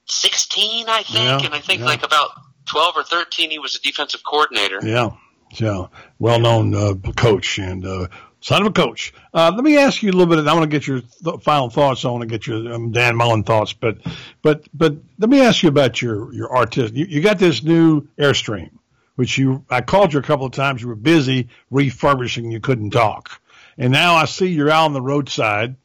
[0.06, 1.86] 16, I think, Yeah, and I think yeah.
[1.86, 2.30] like about
[2.66, 4.78] 12 or 13, he was a defensive coordinator.
[4.82, 5.10] Yeah,
[5.52, 5.86] yeah,
[6.18, 8.06] well-known uh, coach and uh,
[8.40, 9.12] son of a coach.
[9.34, 10.46] Uh, let me ask you a little bit.
[10.46, 12.04] I want to get your th- final thoughts.
[12.04, 13.98] I want to get your um, Dan Mullen thoughts, but
[14.42, 16.94] but but let me ask you about your your artist.
[16.94, 18.70] You, you got this new Airstream,
[19.16, 20.82] which you I called you a couple of times.
[20.82, 22.50] You were busy refurbishing.
[22.50, 23.40] You couldn't talk,
[23.76, 25.76] and now I see you're out on the roadside,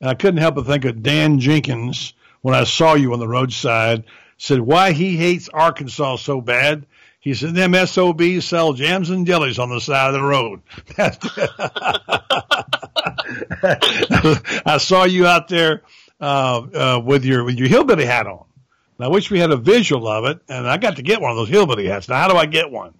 [0.00, 3.28] and I couldn't help but think of Dan Jenkins when I saw you on the
[3.28, 4.04] roadside.
[4.40, 6.86] Said why he hates Arkansas so bad.
[7.20, 10.62] He said, them SOBs sell jams and jellies on the side of the road.
[14.64, 15.82] I saw you out there
[16.20, 18.44] uh, uh, with your with your hillbilly hat on.
[18.98, 21.30] And I wish we had a visual of it, and I got to get one
[21.30, 22.08] of those hillbilly hats.
[22.08, 22.94] Now, how do I get one?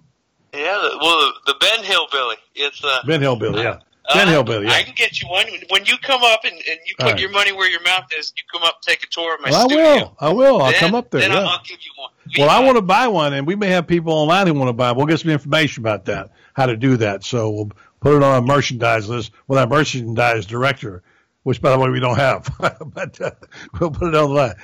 [0.53, 2.37] Yeah, well, the, the Ben Hillbilly.
[2.55, 3.81] It's uh, Ben Hillbilly, yeah.
[4.13, 4.73] Ben uh, Hillbilly, yeah.
[4.73, 7.21] I can get you one when you come up and, and you put right.
[7.21, 8.33] your money where your mouth is.
[8.37, 10.17] You come up, take a tour of my Well, I will.
[10.19, 10.63] I will.
[10.63, 11.21] I'll Then- come up there.
[11.21, 11.41] Then yeah.
[11.41, 12.11] I'll, I'll give you one.
[12.39, 14.75] Well, I want to buy one, and we may have people online who want to
[14.75, 14.93] buy.
[14.93, 17.25] We'll get some information about that, how to do that.
[17.25, 21.03] So we'll put it on our merchandise list with our merchandise director,
[21.43, 23.31] which, by the way, we don't have, but uh,
[23.79, 24.55] we'll put it on the line.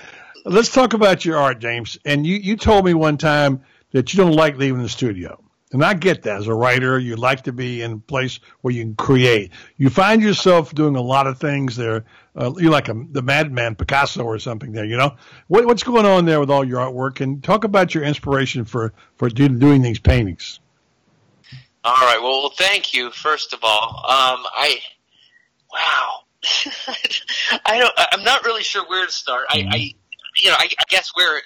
[0.44, 1.98] Let's talk about your art, James.
[2.04, 5.42] And you, you told me one time that you don't like leaving the studio.
[5.74, 6.36] And I get that.
[6.38, 9.50] As a writer, you like to be in a place where you can create.
[9.76, 12.04] You find yourself doing a lot of things there.
[12.36, 15.16] Uh, you're like a, the madman Picasso or something there, you know?
[15.48, 17.20] What, what's going on there with all your artwork?
[17.20, 20.60] And talk about your inspiration for, for do, doing these paintings.
[21.82, 22.18] All right.
[22.22, 23.10] Well, well, thank you.
[23.10, 24.78] First of all, um, I
[25.72, 26.20] wow.
[27.66, 27.92] I don't.
[27.96, 29.46] I'm not really sure where to start.
[29.50, 29.76] I, I
[30.40, 31.44] you know, I, I guess where it-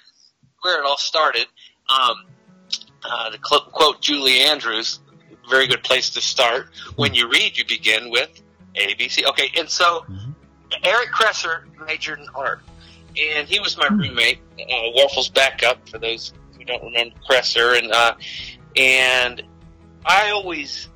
[0.62, 1.46] where it all started.
[1.88, 2.26] Um,
[3.04, 5.00] uh, to cl- quote Julie Andrews,
[5.48, 6.68] very good place to start.
[6.96, 8.30] When you read, you begin with
[8.74, 9.24] ABC.
[9.28, 10.04] Okay, and so
[10.82, 12.60] Eric Kresser majored in art,
[13.20, 14.64] and he was my roommate, uh,
[14.96, 18.14] Wuerffel's backup for those who don't remember Kresser, and uh,
[18.76, 19.42] and
[20.04, 20.88] I always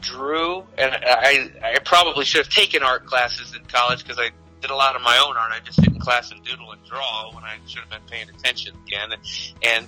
[0.00, 4.70] drew, and I I probably should have taken art classes in college because I did
[4.70, 5.52] a lot of my own art.
[5.52, 8.28] I just sit in class and doodle and draw when I should have been paying
[8.28, 9.18] attention again.
[9.62, 9.86] And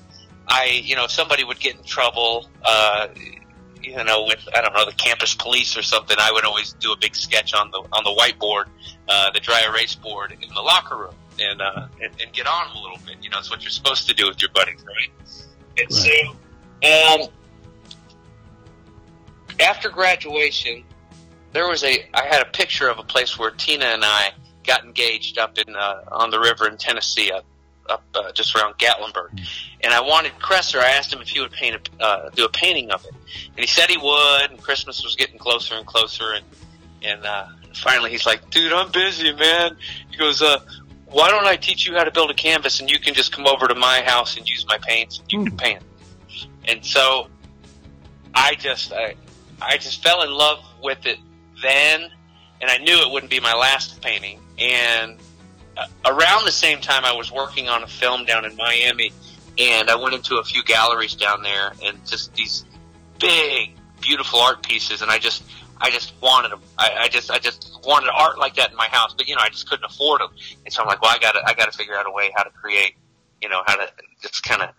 [0.49, 3.09] I, you know, if somebody would get in trouble, uh,
[3.83, 6.93] you know, with I don't know the campus police or something, I would always do
[6.93, 8.65] a big sketch on the on the whiteboard,
[9.09, 12.77] uh, the dry erase board in the locker room, and uh, and, and get on
[12.77, 13.17] a little bit.
[13.23, 15.11] You know, it's what you're supposed to do with your buddies, right?
[15.79, 16.11] And so,
[16.85, 17.29] um,
[19.61, 20.85] after graduation,
[21.53, 24.31] there was a I had a picture of a place where Tina and I
[24.65, 27.45] got engaged up in uh, on the river in Tennessee, up,
[27.89, 29.41] up uh, just around Gatlinburg.
[29.81, 30.81] And I wanted Kresser.
[30.81, 33.59] I asked him if he would paint a, uh, do a painting of it, and
[33.59, 34.51] he said he would.
[34.51, 36.45] And Christmas was getting closer and closer, and
[37.03, 39.77] and uh, finally he's like, "Dude, I'm busy, man."
[40.11, 40.61] He goes, uh,
[41.07, 43.47] "Why don't I teach you how to build a canvas, and you can just come
[43.47, 45.83] over to my house and use my paints, and you can paint."
[46.67, 47.29] And so
[48.35, 49.15] I just I,
[49.61, 51.19] I just fell in love with it
[51.63, 52.11] then,
[52.61, 54.41] and I knew it wouldn't be my last painting.
[54.59, 55.19] And
[56.05, 59.13] around the same time, I was working on a film down in Miami,
[59.59, 62.65] and I went into a few galleries down there, and just these
[63.19, 65.45] big, beautiful art pieces, and I just
[65.81, 66.61] I just wanted them.
[66.79, 69.43] I, I just I just wanted art like that in my house, but you know
[69.43, 70.31] I just couldn't afford them,
[70.65, 72.31] and so I'm like, well, I got to I got to figure out a way
[72.35, 72.95] how to create,
[73.41, 73.89] you know, how to
[74.23, 74.71] just kind of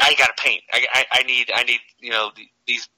[0.00, 0.62] I got to paint.
[0.72, 2.88] I, I, I need, I need, you know, the, these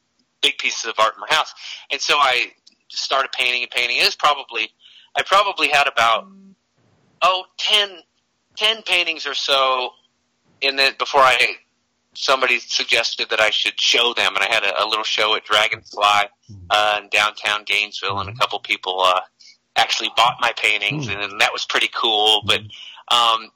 [0.43, 1.53] big pieces of art in my house.
[1.91, 2.53] And so I
[2.89, 3.99] started painting and painting.
[3.99, 4.71] It was probably,
[5.17, 6.27] I probably had about,
[7.23, 7.91] oh, 10,
[8.57, 9.91] 10 paintings or so
[10.61, 11.57] in it before I,
[12.15, 14.35] somebody suggested that I should show them.
[14.35, 16.29] And I had a, a little show at Dragonfly,
[16.71, 19.21] uh, in downtown Gainesville and a couple people, uh,
[19.77, 22.43] actually bought my paintings and that was pretty cool.
[22.47, 22.61] But,
[23.09, 23.51] um,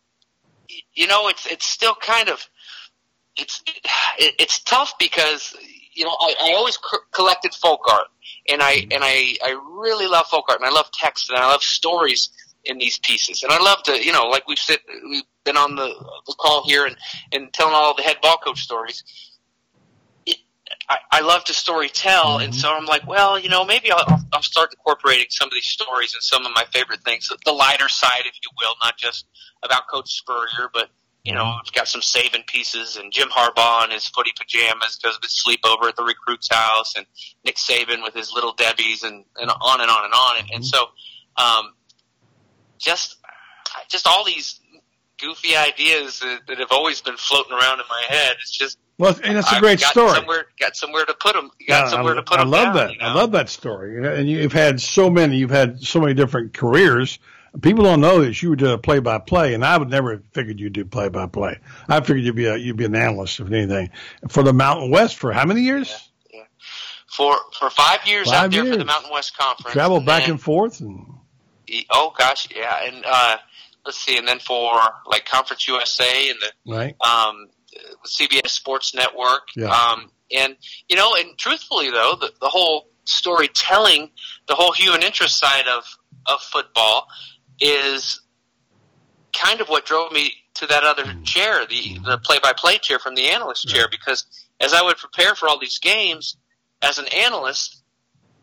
[0.95, 2.47] you know, it's, it's still kind of,
[3.37, 3.63] it's
[4.19, 5.57] it, it's tough because
[5.93, 8.09] you know I, I always c- collected folk art
[8.49, 9.51] and I and I I
[9.83, 12.31] really love folk art and I love text and I love stories
[12.65, 13.43] in these pieces.
[13.43, 15.95] And I love to you know like we've sit we've been on the,
[16.27, 16.97] the call here and
[17.33, 19.03] and telling all the head ball coach stories.
[20.27, 20.39] It,
[20.89, 22.61] I, I love to story tell, and mm-hmm.
[22.61, 26.15] so I'm like, well, you know, maybe I'll, I'll- start incorporating some of these stories
[26.15, 29.27] and some of my favorite things, the lighter side, if you will, not just
[29.63, 30.89] about Coach Spurrier, but
[31.25, 31.61] you know, mm-hmm.
[31.67, 35.43] I've got some saving pieces and Jim Harbaugh in his footy pajamas because of his
[35.47, 37.05] sleepover at the recruit's house and
[37.45, 40.39] Nick Saban with his little Debbie's and, and on and on and on.
[40.39, 41.43] And, and mm-hmm.
[41.43, 41.75] so, um,
[42.81, 43.17] just,
[43.89, 44.61] just all these
[45.21, 48.37] goofy ideas that, that have always been floating around in my head.
[48.41, 50.15] It's just, Well, and it's a I've great got story.
[50.15, 51.51] Somewhere, got somewhere to put them.
[51.69, 52.93] Got Yeah, somewhere I, to put I them love down, that.
[52.93, 53.05] you know?
[53.07, 54.19] I love that story.
[54.19, 55.37] And you've had so many.
[55.37, 57.19] You've had so many different careers.
[57.63, 58.41] People don't know this.
[58.43, 61.27] You do play by play, and I would never have figured you'd do play by
[61.27, 61.59] play.
[61.89, 63.91] I figured you'd be a you'd be an analyst if anything
[64.29, 65.93] for the Mountain West for how many years?
[67.09, 68.79] For, for five years Five out there for years.
[68.79, 69.73] the Mountain West Conference.
[69.73, 71.05] Travel back then- and forth, and
[71.91, 73.37] Oh gosh, yeah, and uh,
[73.85, 76.97] let's see, and then for like Conference USA and the right.
[77.07, 77.49] um,
[78.07, 79.71] CBS Sports Network, Yeah.
[79.71, 80.57] um, and
[80.89, 84.11] you know, and truthfully though, the, the whole storytelling,
[84.47, 85.85] the whole human interest side of
[86.27, 87.07] of football
[87.61, 88.21] is
[89.33, 92.99] kind of what drove me to that other chair, the the play by play chair
[92.99, 94.27] from the analyst chair, because
[94.61, 96.37] as I would prepare for all these games
[96.83, 97.83] as an analyst,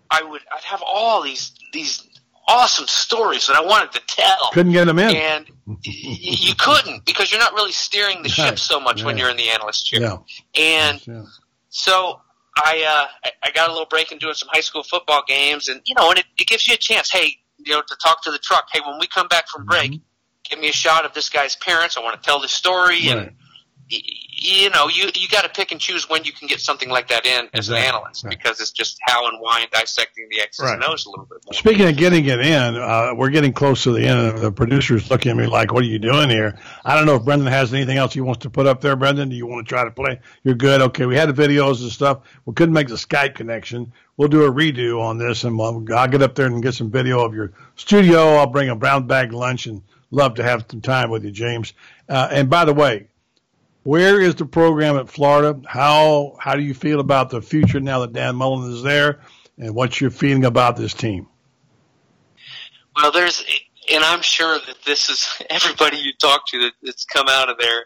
[0.10, 2.04] I would I'd have all these these
[2.48, 4.50] awesome stories that I wanted to tell.
[4.54, 5.16] Couldn't get them in.
[5.16, 5.52] And
[5.84, 9.50] you couldn't because you're not really steering the ship so much when you're in the
[9.50, 10.02] analyst chair.
[10.02, 10.18] Yeah.
[10.56, 11.24] And Yeah.
[11.70, 12.22] so
[12.56, 12.84] I,
[13.24, 15.96] uh, I- got a little break in doing some high school football games, and you
[15.96, 17.10] know, and it, it gives you a chance.
[17.12, 18.68] Hey, you know, to talk to the truck.
[18.72, 20.04] Hey, when we come back from break, Mm-hmm.
[20.44, 21.98] give me a shot of this guy's parents.
[21.98, 23.30] I want to tell the story, and Right.
[23.30, 23.47] y-
[23.90, 27.08] you know, you you got to pick and choose when you can get something like
[27.08, 27.78] that in as Exactly.
[27.78, 30.90] an analyst because it's just how and why and dissecting the X's and Right.
[30.90, 31.54] O's a little bit more.
[31.54, 34.38] Speaking of getting it in, uh, we're getting close to the end.
[34.40, 37.24] The producer's looking at me like, "What are you doing here?" I don't know if
[37.24, 38.96] Brendan has anything else he wants to put up there.
[38.96, 40.20] Brendan, do you want to try to play?
[40.44, 40.82] You're good.
[40.82, 42.20] Okay, we had the videos and stuff.
[42.46, 43.92] We couldn't make the Skype connection.
[44.18, 46.90] We'll do a redo on this, and we'll, I'll get up there and get some
[46.92, 48.36] video of your studio.
[48.36, 49.82] I'll bring a brown bag lunch, and
[50.12, 51.74] love to have some time with you, James.
[52.10, 53.08] Uh, and by the way,
[53.88, 55.62] where is the program at Florida?
[55.66, 59.22] How how do you feel about the future now that Dan Mullen is there?
[59.58, 61.30] And what's your feeling about this team?
[62.98, 63.46] Well, there's,
[63.90, 67.60] and I'm sure that this is everybody you talk to that, that's come out of
[67.60, 67.86] there.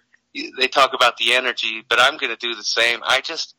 [0.57, 3.01] They talk about the energy, but I'm going to do the same.
[3.03, 3.53] I just,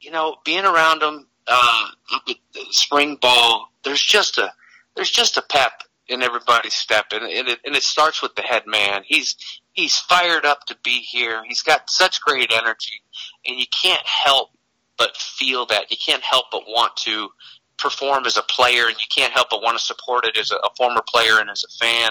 [0.00, 1.86] you know, being around them uh,
[2.70, 4.52] spring ball, there's just a
[4.96, 8.42] there's just a pep in everybody's step, and, and it and it starts with the
[8.42, 9.02] head man.
[9.06, 9.36] He's
[9.78, 11.40] he's fired up to be here.
[11.46, 13.00] He's got such great energy,
[13.46, 14.50] and you can't help
[14.96, 15.88] but feel that.
[15.92, 17.28] You can't help but want to
[17.76, 20.56] perform as a player, and you can't help but want to support it as a,
[20.56, 22.10] a former player and as a fan.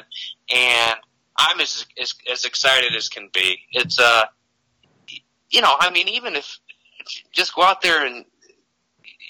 [0.56, 0.96] And
[1.38, 3.60] I'm as, as as excited as can be.
[3.74, 4.24] It's uh,
[5.50, 6.60] you know, I mean, even if
[7.34, 8.24] just go out there and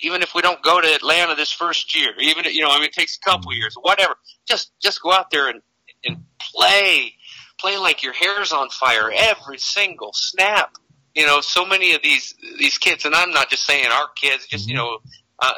[0.04, 2.86] even if we don't go to Atlanta this first year, even you know, I mean,
[2.86, 4.14] it takes a couple years, whatever.
[4.48, 5.62] Just just go out there and
[6.06, 7.14] and play,
[7.60, 10.76] play like your hair's on fire every single snap.
[11.16, 14.46] You know, so many of these these kids, and I'm not just saying our kids,
[14.46, 15.00] just you know,
[15.40, 15.54] uh,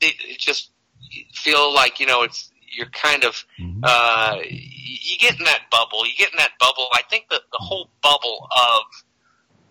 [0.00, 0.70] they, they just
[1.34, 3.44] feel like you know it's you're kind of
[3.82, 6.06] uh, you get in that bubble.
[6.06, 6.86] You get in that bubble.
[6.94, 8.82] I think that the whole bubble of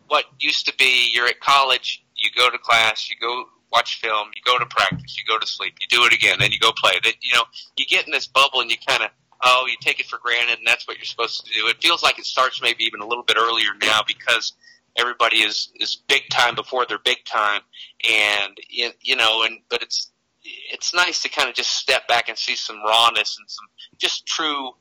[0.08, 4.28] what used to be you're at college, you go to class, you go watch film,
[4.36, 6.72] you go to practice, you go to sleep, you do it again, then you go
[6.74, 6.94] play.
[7.04, 7.44] That you know,
[7.78, 9.10] you get in this bubble and you kind of
[9.44, 11.68] oh, you take it for granted, and that's what you're supposed to do.
[11.68, 14.54] It feels like it starts maybe even a little bit earlier now because
[14.98, 17.62] everybody is is big time before they're big time,
[18.10, 20.12] and you you know, and but it's
[20.44, 23.66] it's nice to kind of just step back and see some rawness and some
[23.98, 24.72] just true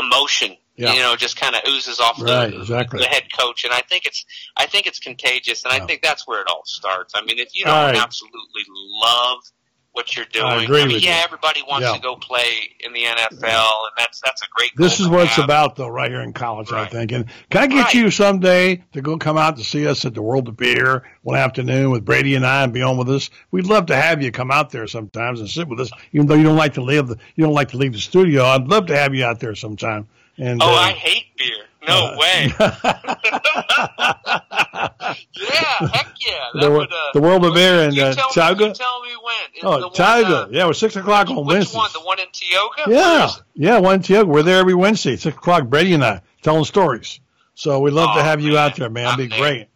[0.00, 0.56] emotion.
[0.76, 0.92] Yeah.
[0.92, 3.00] You know, just kind of oozes off Right, the, exactly.
[3.00, 4.24] the head coach, and I think it's
[4.56, 7.14] I think it's contagious, and I think that's where it all starts.
[7.16, 7.96] I mean, if you don't right.
[7.96, 8.62] absolutely
[9.02, 9.40] love
[9.98, 11.24] what you're doing, I agree mean, with yeah, you.
[11.24, 11.94] everybody wants Yeah.
[11.94, 14.70] to go play in the NFL, and that's that's a great.
[14.76, 17.10] This is what it's about, though, right here in college, I think.
[17.10, 20.22] And can I get you someday to go come out to see us at the
[20.22, 23.28] World of Beer one afternoon with Brady and I and be on with us?
[23.50, 26.36] We'd love to have you come out there sometimes and sit with us, even though
[26.36, 28.44] you don't like to leave the you don't like to leave the studio.
[28.44, 30.06] I'd love to have you out there sometime.
[30.38, 31.64] And Oh, uh, I hate beer.
[31.86, 32.52] No way.
[32.58, 32.72] yeah,
[35.92, 36.60] heck yeah.
[36.60, 38.74] The, would, uh, the World of Beer in you uh, tell me, Tioga.
[38.74, 39.34] tell me when.
[39.64, 40.36] Oh, Tioga.
[40.36, 41.76] uh, yeah, it was six o'clock on which Wednesday.
[41.78, 41.90] one?
[41.92, 42.82] The one in Tioga?
[42.88, 44.28] Yeah, yeah, one in Tioga.
[44.30, 45.68] We're there every Wednesday, six o'clock.
[45.68, 47.20] Brady and I telling stories.
[47.54, 49.18] So we'd love to Oh, have you out there, man.
[49.18, 49.68] It'd be great.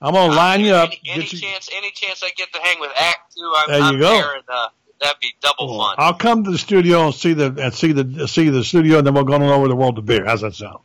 [0.00, 0.90] I'm gonna line you up.
[1.06, 3.78] Any Get you, chance, any chance I get to hang with Act Two, I'm, There
[3.80, 4.08] you I'm go.
[4.10, 4.68] there, and uh,
[5.00, 5.96] that'd be double fun.
[5.98, 9.06] I'll come to the studio and see the and see the see the studio, and
[9.06, 10.24] then we'll go on over the world of beer.
[10.24, 10.78] How's that sound?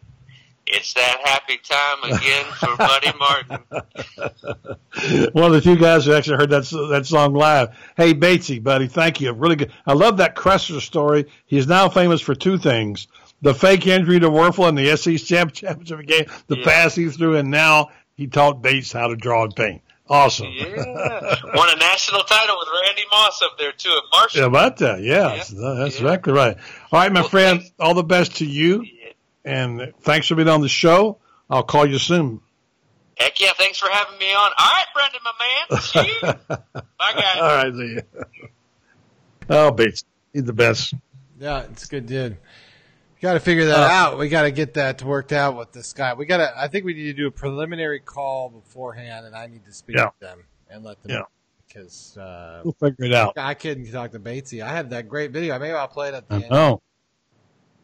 [0.76, 3.59] It's that happy time again for Buddy Martin.
[5.34, 7.69] One of the two guys who actually heard that that song live.
[7.95, 9.32] Hey, Batesy, buddy, thank you.
[9.34, 9.71] Really good.
[9.86, 11.26] I love that Kresser story.
[11.45, 13.07] He's now famous for two things:
[13.41, 16.65] the fake injury to Wuerffel in the SEC championship game, the Yeah.
[16.65, 19.82] pass he threw, and now he taught Bates how to draw and paint.
[20.09, 20.47] Awesome.
[20.51, 20.65] Yeah,
[21.55, 24.41] won a national title with Randy Moss up there too at Marshall.
[24.41, 25.01] Yeah, about that.
[25.01, 26.57] Yeah, that's, that's exactly right.
[26.91, 27.63] All right, my friend.
[27.80, 28.84] All the best to you,
[29.46, 31.18] and thanks for being on the show.
[31.50, 32.41] I'll call you soon.
[33.18, 33.52] Heck yeah!
[33.58, 34.52] Thanks for having me on.
[34.58, 35.32] All right, Brendan, my
[35.70, 35.82] man.
[35.82, 36.22] See you.
[36.98, 37.38] Bye, guys.
[37.38, 38.48] All right, see you.
[39.50, 40.94] Oh, Bates, he's the best.
[41.39, 42.38] Yeah, it's good, dude.
[43.22, 44.18] Got to figure that Uh, out.
[44.18, 46.14] We got to get that worked out with this guy.
[46.14, 46.52] We got to.
[46.58, 49.96] I think we need to do a preliminary call beforehand, and I need to speak
[49.98, 50.06] Yeah.
[50.06, 51.22] with them and let them Yeah.
[51.68, 53.34] because uh, We'll figure it out.
[53.38, 54.62] I couldn't talk to Batesy.
[54.64, 55.56] I had that great video.
[55.56, 56.50] I maybe I'll play it at the I end.
[56.50, 56.82] know.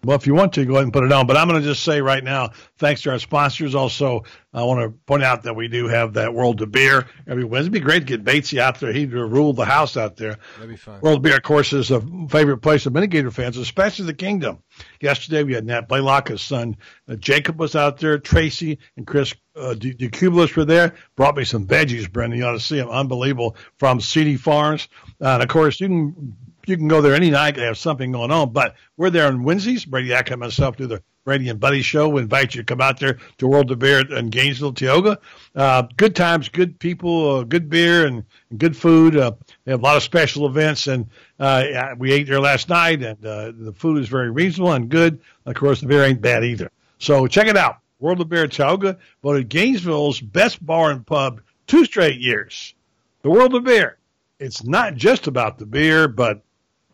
[0.03, 1.27] Well, if you want to, go ahead and put it on.
[1.27, 3.75] But I'm going to just say right now, thanks to our sponsors.
[3.75, 4.23] Also,
[4.53, 7.67] I want to point out that we do have that World of Beer every Wednesday.
[7.67, 8.93] It'd be great to get Batesy out there.
[8.93, 10.37] He'd rule the house out there.
[10.55, 11.01] That'd be fun.
[11.01, 14.13] World of Beer, of course, is a favorite place of many Gator fans, especially the
[14.13, 14.59] Kingdom.
[15.01, 16.77] Yesterday, we had Nat Blaylock, his son
[17.09, 18.17] uh, Jacob was out there.
[18.19, 20.95] Tracy and Chris uh, DeCubelis were there.
[21.15, 22.39] Brought me some veggies, Brendan.
[22.39, 22.89] You ought to see them.
[22.89, 23.55] Unbelievable.
[23.77, 24.87] From CD Farms.
[25.21, 26.35] Uh, and, of course, you can
[26.70, 27.55] you can go there any night.
[27.55, 28.53] They have something going on.
[28.53, 29.86] But we're there on Wednesdays.
[29.86, 32.09] Brady Ack and myself do the Brady and Buddy show.
[32.09, 35.20] We invite you to come out there to World of Beer in Gainesville, Tioga.
[35.55, 39.17] Uh, good times, good people, uh, good beer, and, and good food.
[39.17, 39.34] Uh,
[39.65, 41.07] they have a lot of special events, and
[41.39, 45.20] uh, we ate there last night, and uh, the food is very reasonable and good.
[45.45, 46.72] Of course, the beer ain't bad either.
[46.99, 47.78] So check it out.
[47.99, 52.74] World of Beer Tioga voted Gainesville's best bar and pub two straight years.
[53.22, 53.97] The World of Beer.
[54.39, 56.41] It's not just about the beer, but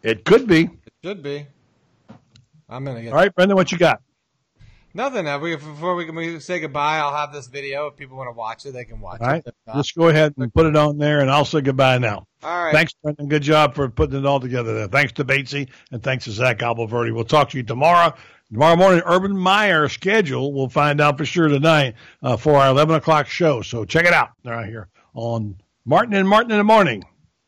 [0.06, 0.64] it could be.
[0.64, 1.48] It should be.
[2.70, 3.10] I'm gonna get.
[3.10, 4.02] All right, Brendan, what you got?
[4.94, 5.26] Nothing.
[5.42, 7.88] We, before we, we say goodbye, I'll have this video.
[7.88, 9.44] If people want to watch it, they can watch All right.
[9.46, 9.54] it.
[9.76, 12.26] Just go ahead and put it on there, and I'll say goodbye now.
[12.42, 12.74] All right.
[12.74, 13.28] Thanks, Brendan.
[13.28, 14.88] Good job for putting it all together there.
[14.88, 17.14] Thanks to Batesy, and thanks to Zach Abolverti.
[17.14, 18.14] We'll talk to you tomorrow.
[18.54, 20.54] Tomorrow morning, Urban Meyer schedule.
[20.54, 23.64] We'll find out for sure tonight uh, for our 11 o'clock show.
[23.64, 27.04] So check it out right here on Martin and Martin in the morning.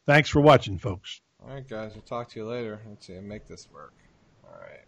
[0.05, 1.21] Thanks for watching, folks.
[1.47, 1.93] All right, guys.
[1.93, 2.81] We'll talk to you later.
[2.89, 3.17] Let's see.
[3.21, 3.93] Make this work.
[4.43, 4.83] All right.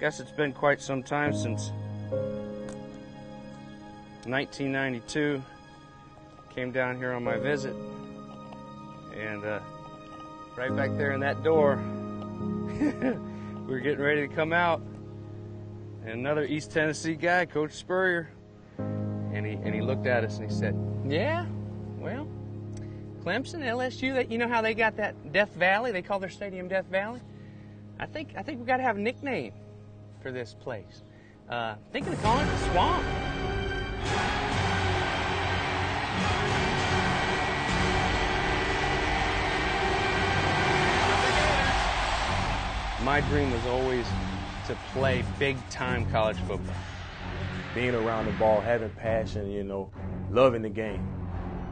[0.00, 1.70] Guess it's been quite some time since
[4.24, 5.40] 1992.
[6.52, 7.76] Came down here on my visit,
[9.16, 9.60] and uh,
[10.56, 11.76] right back there in that door,
[13.66, 14.80] we were getting ready to come out,
[16.02, 18.30] and another East Tennessee guy, Coach Spurrier,
[19.36, 20.74] and he and he looked at us and he said,
[21.06, 21.46] "Yeah,
[21.98, 22.26] well,
[23.22, 25.92] Clemson, LSU, that you know how they got that Death Valley?
[25.92, 27.20] They call their stadium Death Valley.
[28.00, 29.52] I think I think we got to have a nickname
[30.22, 31.02] for this place.
[31.50, 33.04] Uh, thinking of calling it the Swamp."
[43.04, 44.06] My dream was always
[44.66, 46.74] to play big time college football.
[47.76, 49.90] Being around the ball, having passion, you know,
[50.30, 51.06] loving the game.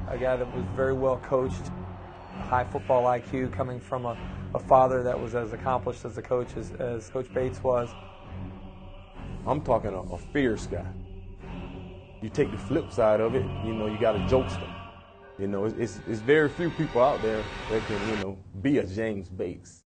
[0.07, 1.71] A guy that was very well coached,
[2.43, 4.15] high football IQ, coming from a,
[4.55, 7.89] a father that was as accomplished as a coach as, as Coach Bates was.
[9.47, 10.85] I'm talking a, a fierce guy.
[12.21, 14.71] You take the flip side of it, you know, you got a jokester.
[15.39, 18.77] You know, it's, it's, it's very few people out there that can, you know, be
[18.77, 19.85] a James Bates.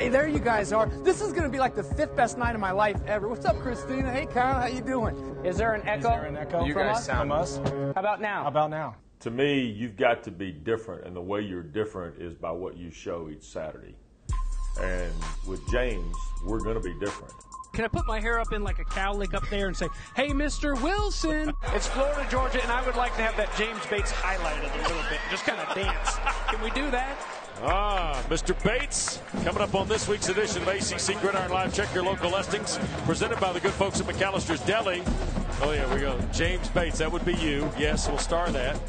[0.00, 0.86] Hey, there you guys are.
[1.04, 3.28] This is going to be like the fifth best night of my life ever.
[3.28, 4.10] What's up, Christina?
[4.10, 5.14] Hey, Kyle, how you doing?
[5.44, 5.98] Is there an echo?
[5.98, 7.04] Is there an echo you from guys us?
[7.04, 7.58] sound us?
[7.58, 8.44] How about now?
[8.44, 8.96] How about now?
[9.20, 12.78] To me, you've got to be different, and the way you're different is by what
[12.78, 13.94] you show each Saturday.
[14.80, 15.12] And
[15.46, 17.34] with James, we're going to be different.
[17.74, 20.30] Can I put my hair up in like a cowlick up there and say, "Hey,
[20.30, 20.80] Mr.
[20.80, 21.52] Wilson"?
[21.74, 25.10] It's Florida, Georgia, and I would like to have that James Bates highlighted a little
[25.10, 25.20] bit.
[25.30, 26.16] Just kind of dance.
[26.48, 27.18] Can we do that?
[27.62, 28.56] Ah, Mr.
[28.64, 31.74] Bates, coming up on this week's edition of ACC Gridiron Live.
[31.74, 32.78] Check your local listings.
[33.04, 35.02] Presented by the good folks at McAllister's Deli.
[35.60, 36.18] Oh, yeah, we go.
[36.32, 37.70] James Bates, that would be you.
[37.78, 38.80] Yes, we'll star that.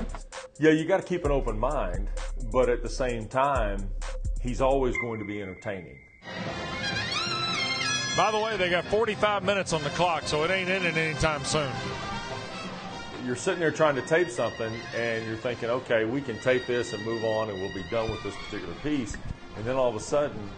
[0.58, 2.08] Yeah, you got to keep an open mind,
[2.54, 3.90] but at the same time,
[4.42, 5.98] he's always going to be entertaining.
[8.16, 11.44] By the way, they got 45 minutes on the clock, so it ain't ending anytime
[11.44, 11.72] soon.
[13.26, 16.94] You're sitting there trying to tape something, and you're thinking, okay, we can tape this
[16.94, 19.16] and move on, and we'll be done with this particular piece.
[19.58, 20.50] And then all of a sudden,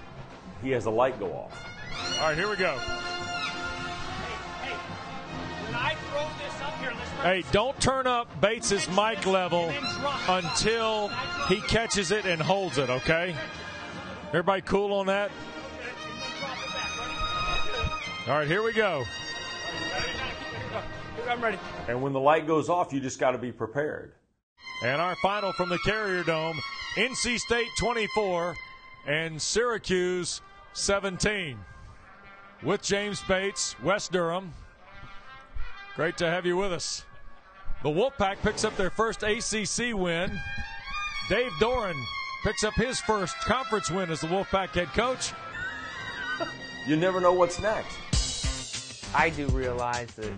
[0.62, 1.66] he has a light go off.
[2.20, 2.74] All right, here we go.
[5.66, 9.72] When I throw this up here, let's Hey, don't turn up Bates's mic level
[10.28, 11.10] until
[11.48, 13.36] he catches it and holds it, okay?
[14.30, 15.32] Everybody cool on that?
[18.28, 19.04] All right, here we go.
[21.30, 21.58] I'm ready.
[21.88, 24.14] And when the light goes off, you just got to be prepared.
[24.84, 26.60] And our final from the Carrier Dome
[26.96, 28.56] NC State 24
[29.08, 30.42] and Syracuse
[30.74, 31.58] 17.
[32.64, 34.54] With James Bates, Wes Durham.
[35.96, 37.06] Great to have you with us.
[37.84, 40.32] The Wolfpack picks up their first ACC win.
[41.30, 42.02] Dave Doeren
[42.44, 45.32] picks up his first conference win as the Wolfpack head coach.
[46.88, 47.98] You never know what's next.
[49.16, 50.32] I do realize that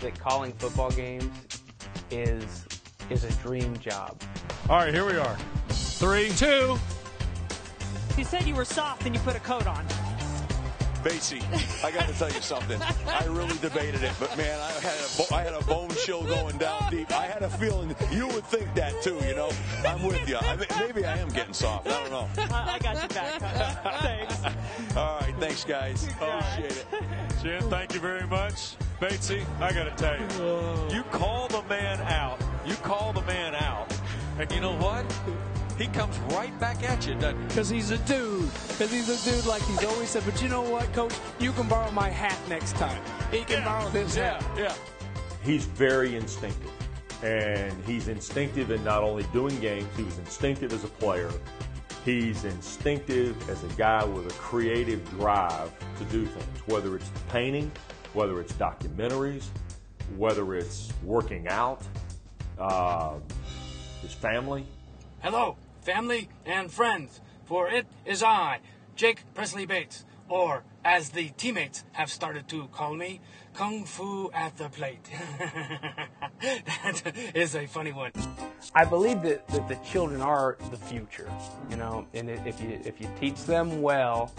[0.00, 1.62] that calling football games
[2.10, 2.66] is
[3.10, 4.20] is a dream job.
[4.68, 5.36] All right, here we are.
[5.68, 6.78] Three, two.
[8.16, 9.86] You said you were soft and you put a coat on.
[11.02, 11.42] Basie,
[11.82, 12.80] I got to tell you something.
[13.06, 16.24] I really debated it, but man, I had a bo- I had a bone chill
[16.24, 17.10] going down deep.
[17.12, 19.18] I had a feeling you would think that too.
[19.26, 19.50] You know,
[19.86, 20.36] I'm with you.
[20.36, 21.86] I, maybe I am getting soft.
[21.86, 22.28] I don't know.
[22.54, 23.40] I got you back.
[24.02, 24.96] Thanks.
[24.96, 26.06] All right, thanks guys.
[26.08, 26.86] Appreciate it.
[27.42, 28.76] Jim, thank you very much.
[29.00, 32.40] Batesy, I got to tell you, you call the man out.
[32.66, 33.90] You call the man out.
[34.38, 35.04] And you know what?
[35.80, 37.46] He comes right back at you, doesn't he?
[37.46, 38.50] Because he's a dude.
[38.68, 40.22] Because he's a dude like he's always said.
[40.26, 41.14] But you know what, Coach?
[41.38, 43.02] You can borrow my hat next time.
[43.30, 44.44] He can borrow his hat.
[44.58, 44.74] Yeah.
[45.42, 46.70] He's very instinctive.
[47.22, 51.30] And he's instinctive in not only doing games, he was instinctive as a player.
[52.04, 57.72] He's instinctive as a guy with a creative drive to do things, whether it's painting,
[58.12, 59.46] whether it's documentaries,
[60.18, 61.80] whether it's working out,
[62.58, 63.14] uh,
[64.02, 64.66] his family.
[65.22, 68.60] Hello, family and friends, for it is I,
[68.96, 73.20] Jake Presley Bates, or as the teammates have started to call me,
[73.54, 75.08] Kung Fu at the plate.
[76.40, 78.12] that is a funny one.
[78.74, 81.30] I believe that, that the children are the future,
[81.68, 84.32] you know, and if you if you teach them well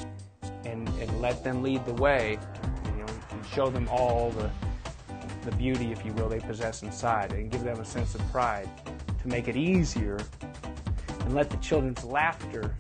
[0.64, 2.40] and, and let them lead the way,
[2.86, 4.50] you know, and show them all the
[5.44, 8.70] the beauty, if you will, they possess inside, and give them a sense of pride
[9.22, 10.20] to make it easier,
[11.32, 12.76] and let the children's laughter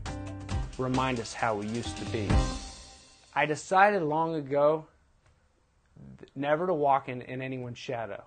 [0.78, 2.28] remind us how we used to be.
[3.34, 4.88] I decided long ago
[6.36, 8.26] never to walk in, in anyone's shadow.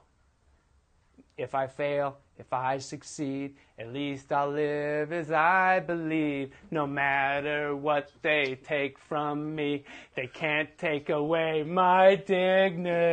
[1.37, 6.53] If I fail, if I succeed, at least I'll live as I believe.
[6.71, 9.85] No matter what they take from me,
[10.17, 13.07] they can't take away my dignity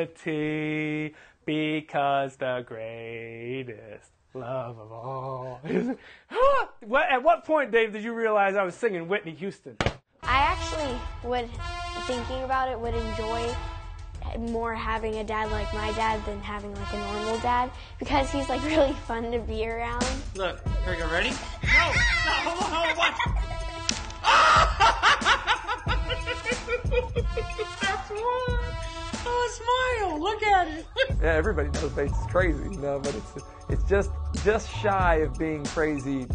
[1.45, 5.61] because the greatest love of all
[6.85, 9.77] what, at what point, Dave, did you realize I was singing Whitney Houston?
[10.23, 11.49] I actually would,
[12.05, 13.53] thinking about it, would enjoy
[14.39, 17.69] more having a dad like my dad than having like a normal dad
[17.99, 20.05] because he's like really fun to be around.
[20.35, 21.09] Look, here we go.
[21.09, 21.31] Ready?
[21.63, 21.87] No!
[21.87, 22.31] No!
[22.31, 23.17] Hold on, hold on, watch!
[27.81, 28.60] That's one!
[29.43, 30.19] Oh, smile!
[30.19, 30.85] Look at it!
[31.21, 33.33] Yeah, everybody knows Bates is crazy, you know, but it's
[33.69, 34.09] it's just
[34.43, 36.25] just shy of being crazy,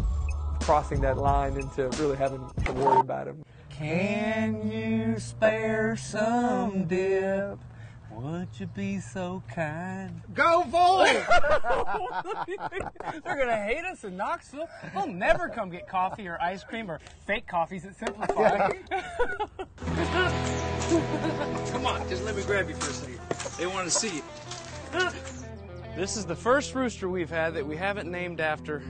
[0.61, 3.43] crossing that line into really having to worry about him.
[3.69, 7.59] Can you spare some dip?
[8.17, 10.23] Would you be so kind?
[10.33, 11.07] Go Vols!
[13.23, 14.67] They're gonna hate us in Knoxville.
[14.91, 18.69] They'll never come get coffee or ice cream or fake coffees at Simplify.
[21.71, 23.19] come on, just let me grab you for a second.
[23.59, 24.23] They want to see you.
[25.95, 28.81] This is the first rooster we've had that we haven't named after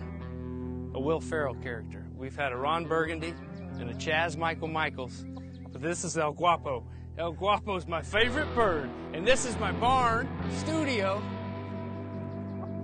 [0.93, 2.05] a Will Ferrell character.
[2.15, 3.33] We've had a Ron Burgundy
[3.77, 5.25] and a Chaz Michael Michaels,
[5.73, 6.85] but this is El Guapo.
[7.17, 11.19] El Guapo's my favorite bird, and this is my barn studio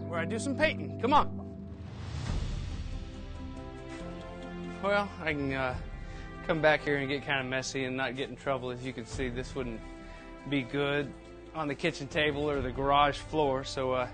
[0.07, 0.99] where I do some painting.
[0.99, 1.39] Come on.
[4.81, 5.75] Well, I can uh,
[6.47, 8.71] come back here and get kind of messy and not get in trouble.
[8.71, 9.79] As you can see, this wouldn't
[10.49, 11.13] be good
[11.53, 13.63] on the kitchen table or the garage floor.
[13.63, 14.07] So uh,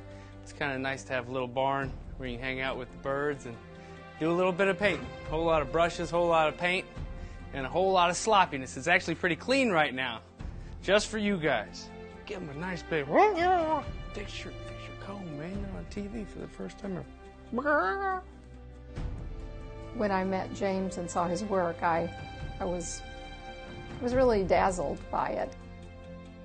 [0.43, 2.91] it's kind of nice to have a little barn where you can hang out with
[2.91, 3.55] the birds and
[4.19, 5.07] do a little bit of painting.
[5.29, 6.85] Whole lot of brushes, whole lot of paint,
[7.53, 8.77] and a whole lot of sloppiness.
[8.77, 10.21] It's actually pretty clean right now,
[10.83, 11.89] just for you guys.
[12.25, 13.07] Give them a nice big.
[14.13, 15.51] Fix your, fix your comb, man.
[15.51, 16.97] You're on TV for the first time.
[16.97, 18.23] ever.
[19.95, 22.11] when I met James and saw his work, I,
[22.59, 23.01] I was,
[24.01, 25.55] was really dazzled by it.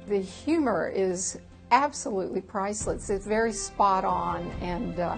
[0.08, 1.38] The humor is
[1.70, 3.08] absolutely priceless.
[3.08, 5.16] It's very spot on, and uh,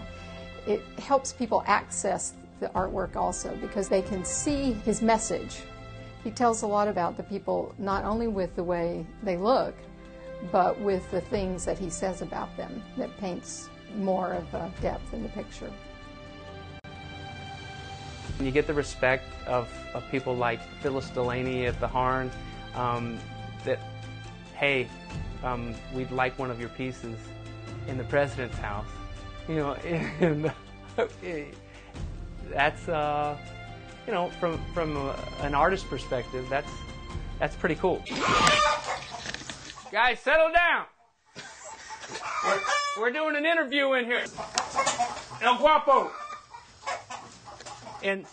[0.67, 5.63] it helps people access the artwork also because they can see his message.
[6.27, 9.77] He tells a lot about the people, not only with the way they look,
[10.51, 15.15] but with the things that he says about them that paints more of a depth
[15.15, 15.71] in the picture.
[18.41, 22.33] You get the respect of, of people like Phyllis Delaney at the Harn
[22.75, 23.21] um,
[23.65, 23.79] that,
[24.57, 24.89] hey,
[25.45, 27.21] um, we'd like one of your pieces
[27.87, 28.89] in the president's house.
[29.47, 29.73] You know,
[30.21, 30.53] and
[32.51, 33.39] that's, uh,
[34.07, 36.71] you know, from, from an artist perspective, that's,
[37.39, 38.03] that's pretty cool.
[39.91, 40.85] Guys, settle down.
[42.45, 42.61] We're,
[43.01, 44.25] we're doing an interview in here.
[45.43, 46.11] El Guapo.
[48.03, 48.25] And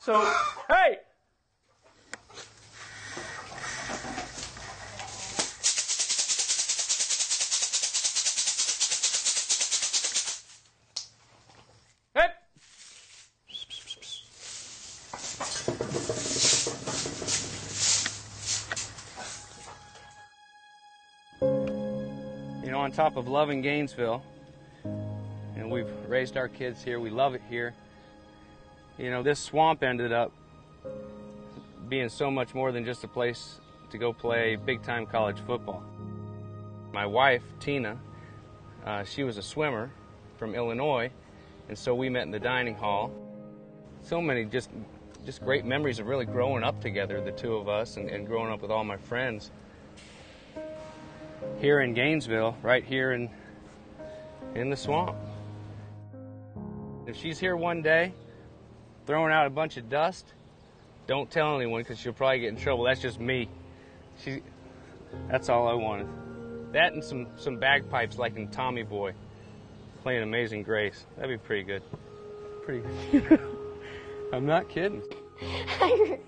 [0.00, 0.20] so!
[0.68, 0.98] Hey!
[22.90, 24.20] On top of loving Gainesville,
[25.54, 27.72] and we've raised our kids here, we love it here.
[28.98, 30.32] You know, this swamp ended up
[31.88, 33.60] being so much more than just a place
[33.92, 35.84] to go play big time college football.
[36.92, 37.96] My wife, Tina,
[38.84, 39.92] uh, she was a swimmer
[40.36, 41.12] from Illinois,
[41.68, 43.12] and so we met in the dining hall.
[44.02, 44.68] So many just
[45.24, 48.50] just great memories of really growing up together, the two of us, and, and growing
[48.50, 49.52] up with all my friends.
[51.60, 53.30] Here in Gainesville, right here in
[54.54, 55.16] in the swamp.
[57.06, 58.12] If she's here one day,
[59.06, 60.26] throwing out a bunch of dust,
[61.06, 62.84] don't tell anyone because she'll probably get in trouble.
[62.84, 63.48] That's just me.
[64.22, 64.42] She,
[65.28, 66.08] that's all I wanted.
[66.72, 69.12] That and some some bagpipes like in Tommy Boy,
[70.02, 71.04] playing Amazing Grace.
[71.16, 71.82] That'd be pretty good.
[72.64, 73.40] Pretty good.
[74.32, 75.02] I'm not kidding.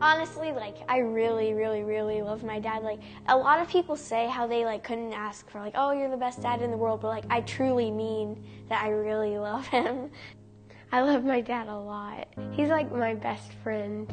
[0.00, 2.82] Honestly, like I really, really, really love my dad.
[2.82, 6.10] Like a lot of people say how they like couldn't ask for like, oh, you're
[6.10, 9.66] the best dad in the world, but like I truly mean that I really love
[9.66, 10.10] him.
[10.92, 12.28] I love my dad a lot.
[12.52, 14.12] He's like my best friend.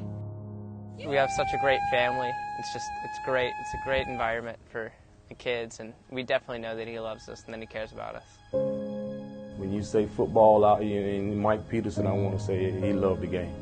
[0.97, 2.31] We have such a great family.
[2.57, 3.53] It's just, it's great.
[3.59, 4.91] It's a great environment for
[5.29, 8.15] the kids, and we definitely know that he loves us and that he cares about
[8.15, 8.25] us.
[8.51, 13.21] When you say football out here, and Mike Peterson, I want to say he loved
[13.21, 13.53] the game.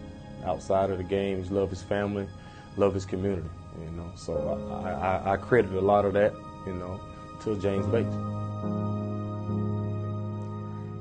[0.46, 2.28] Outside of the game, he loved his family,
[2.78, 3.50] loved his community.
[3.80, 6.34] You know, so I, I, I credit a lot of that,
[6.66, 7.00] you know,
[7.44, 8.14] to James Bates.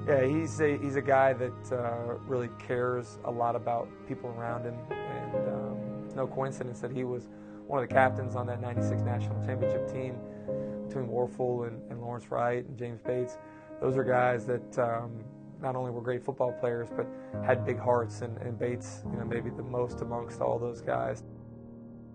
[0.06, 4.65] Yeah, he's a he's a guy that uh, really cares a lot about people around
[4.65, 7.28] him, and um, no coincidence that he was
[7.66, 10.15] one of the captains on that '96 national championship team
[10.86, 13.36] between Wuerffel and, and Lawrence Wright and James Bates.
[13.82, 15.12] Those are guys that um,
[15.61, 17.07] not only were great football players, but
[17.45, 21.23] had big hearts, and, and Bates, you know, maybe the most amongst all those guys.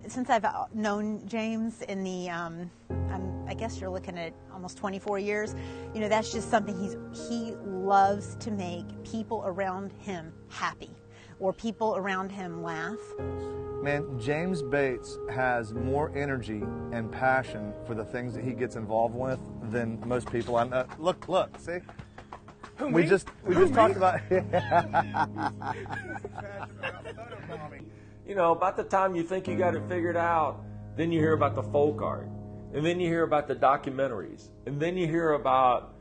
[0.08, 4.78] Since I've uh, known James in the, um, um, I guess you're looking at almost
[4.78, 5.56] 24 years,
[5.94, 6.98] you know, that's just something he's
[7.30, 10.92] he loves to make people around him happy,
[11.40, 13.00] or people around him laugh.
[13.82, 19.16] Man, James Bates has more energy and passion for the things that he gets involved
[19.16, 19.40] with
[19.72, 20.56] than most people.
[20.56, 20.86] I know.
[21.00, 21.80] Look, look, see.
[22.78, 23.10] Who, we me?
[23.10, 23.76] just we Who, just me?
[23.76, 24.20] talked about.
[28.26, 30.64] You know, about the time you think you got it figured out,
[30.96, 32.30] then you hear about the folk art.
[32.74, 34.48] And then you hear about the documentaries.
[34.66, 35.94] And then you hear about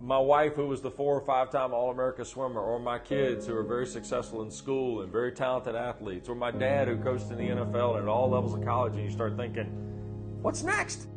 [0.00, 3.46] my wife, who was the four or five time All America swimmer, or my kids
[3.46, 7.30] who are very successful in school and very talented athletes, or my dad who coached
[7.30, 8.94] in the NFL and at all levels of college.
[8.94, 9.66] And you start thinking,
[10.42, 11.08] what's next?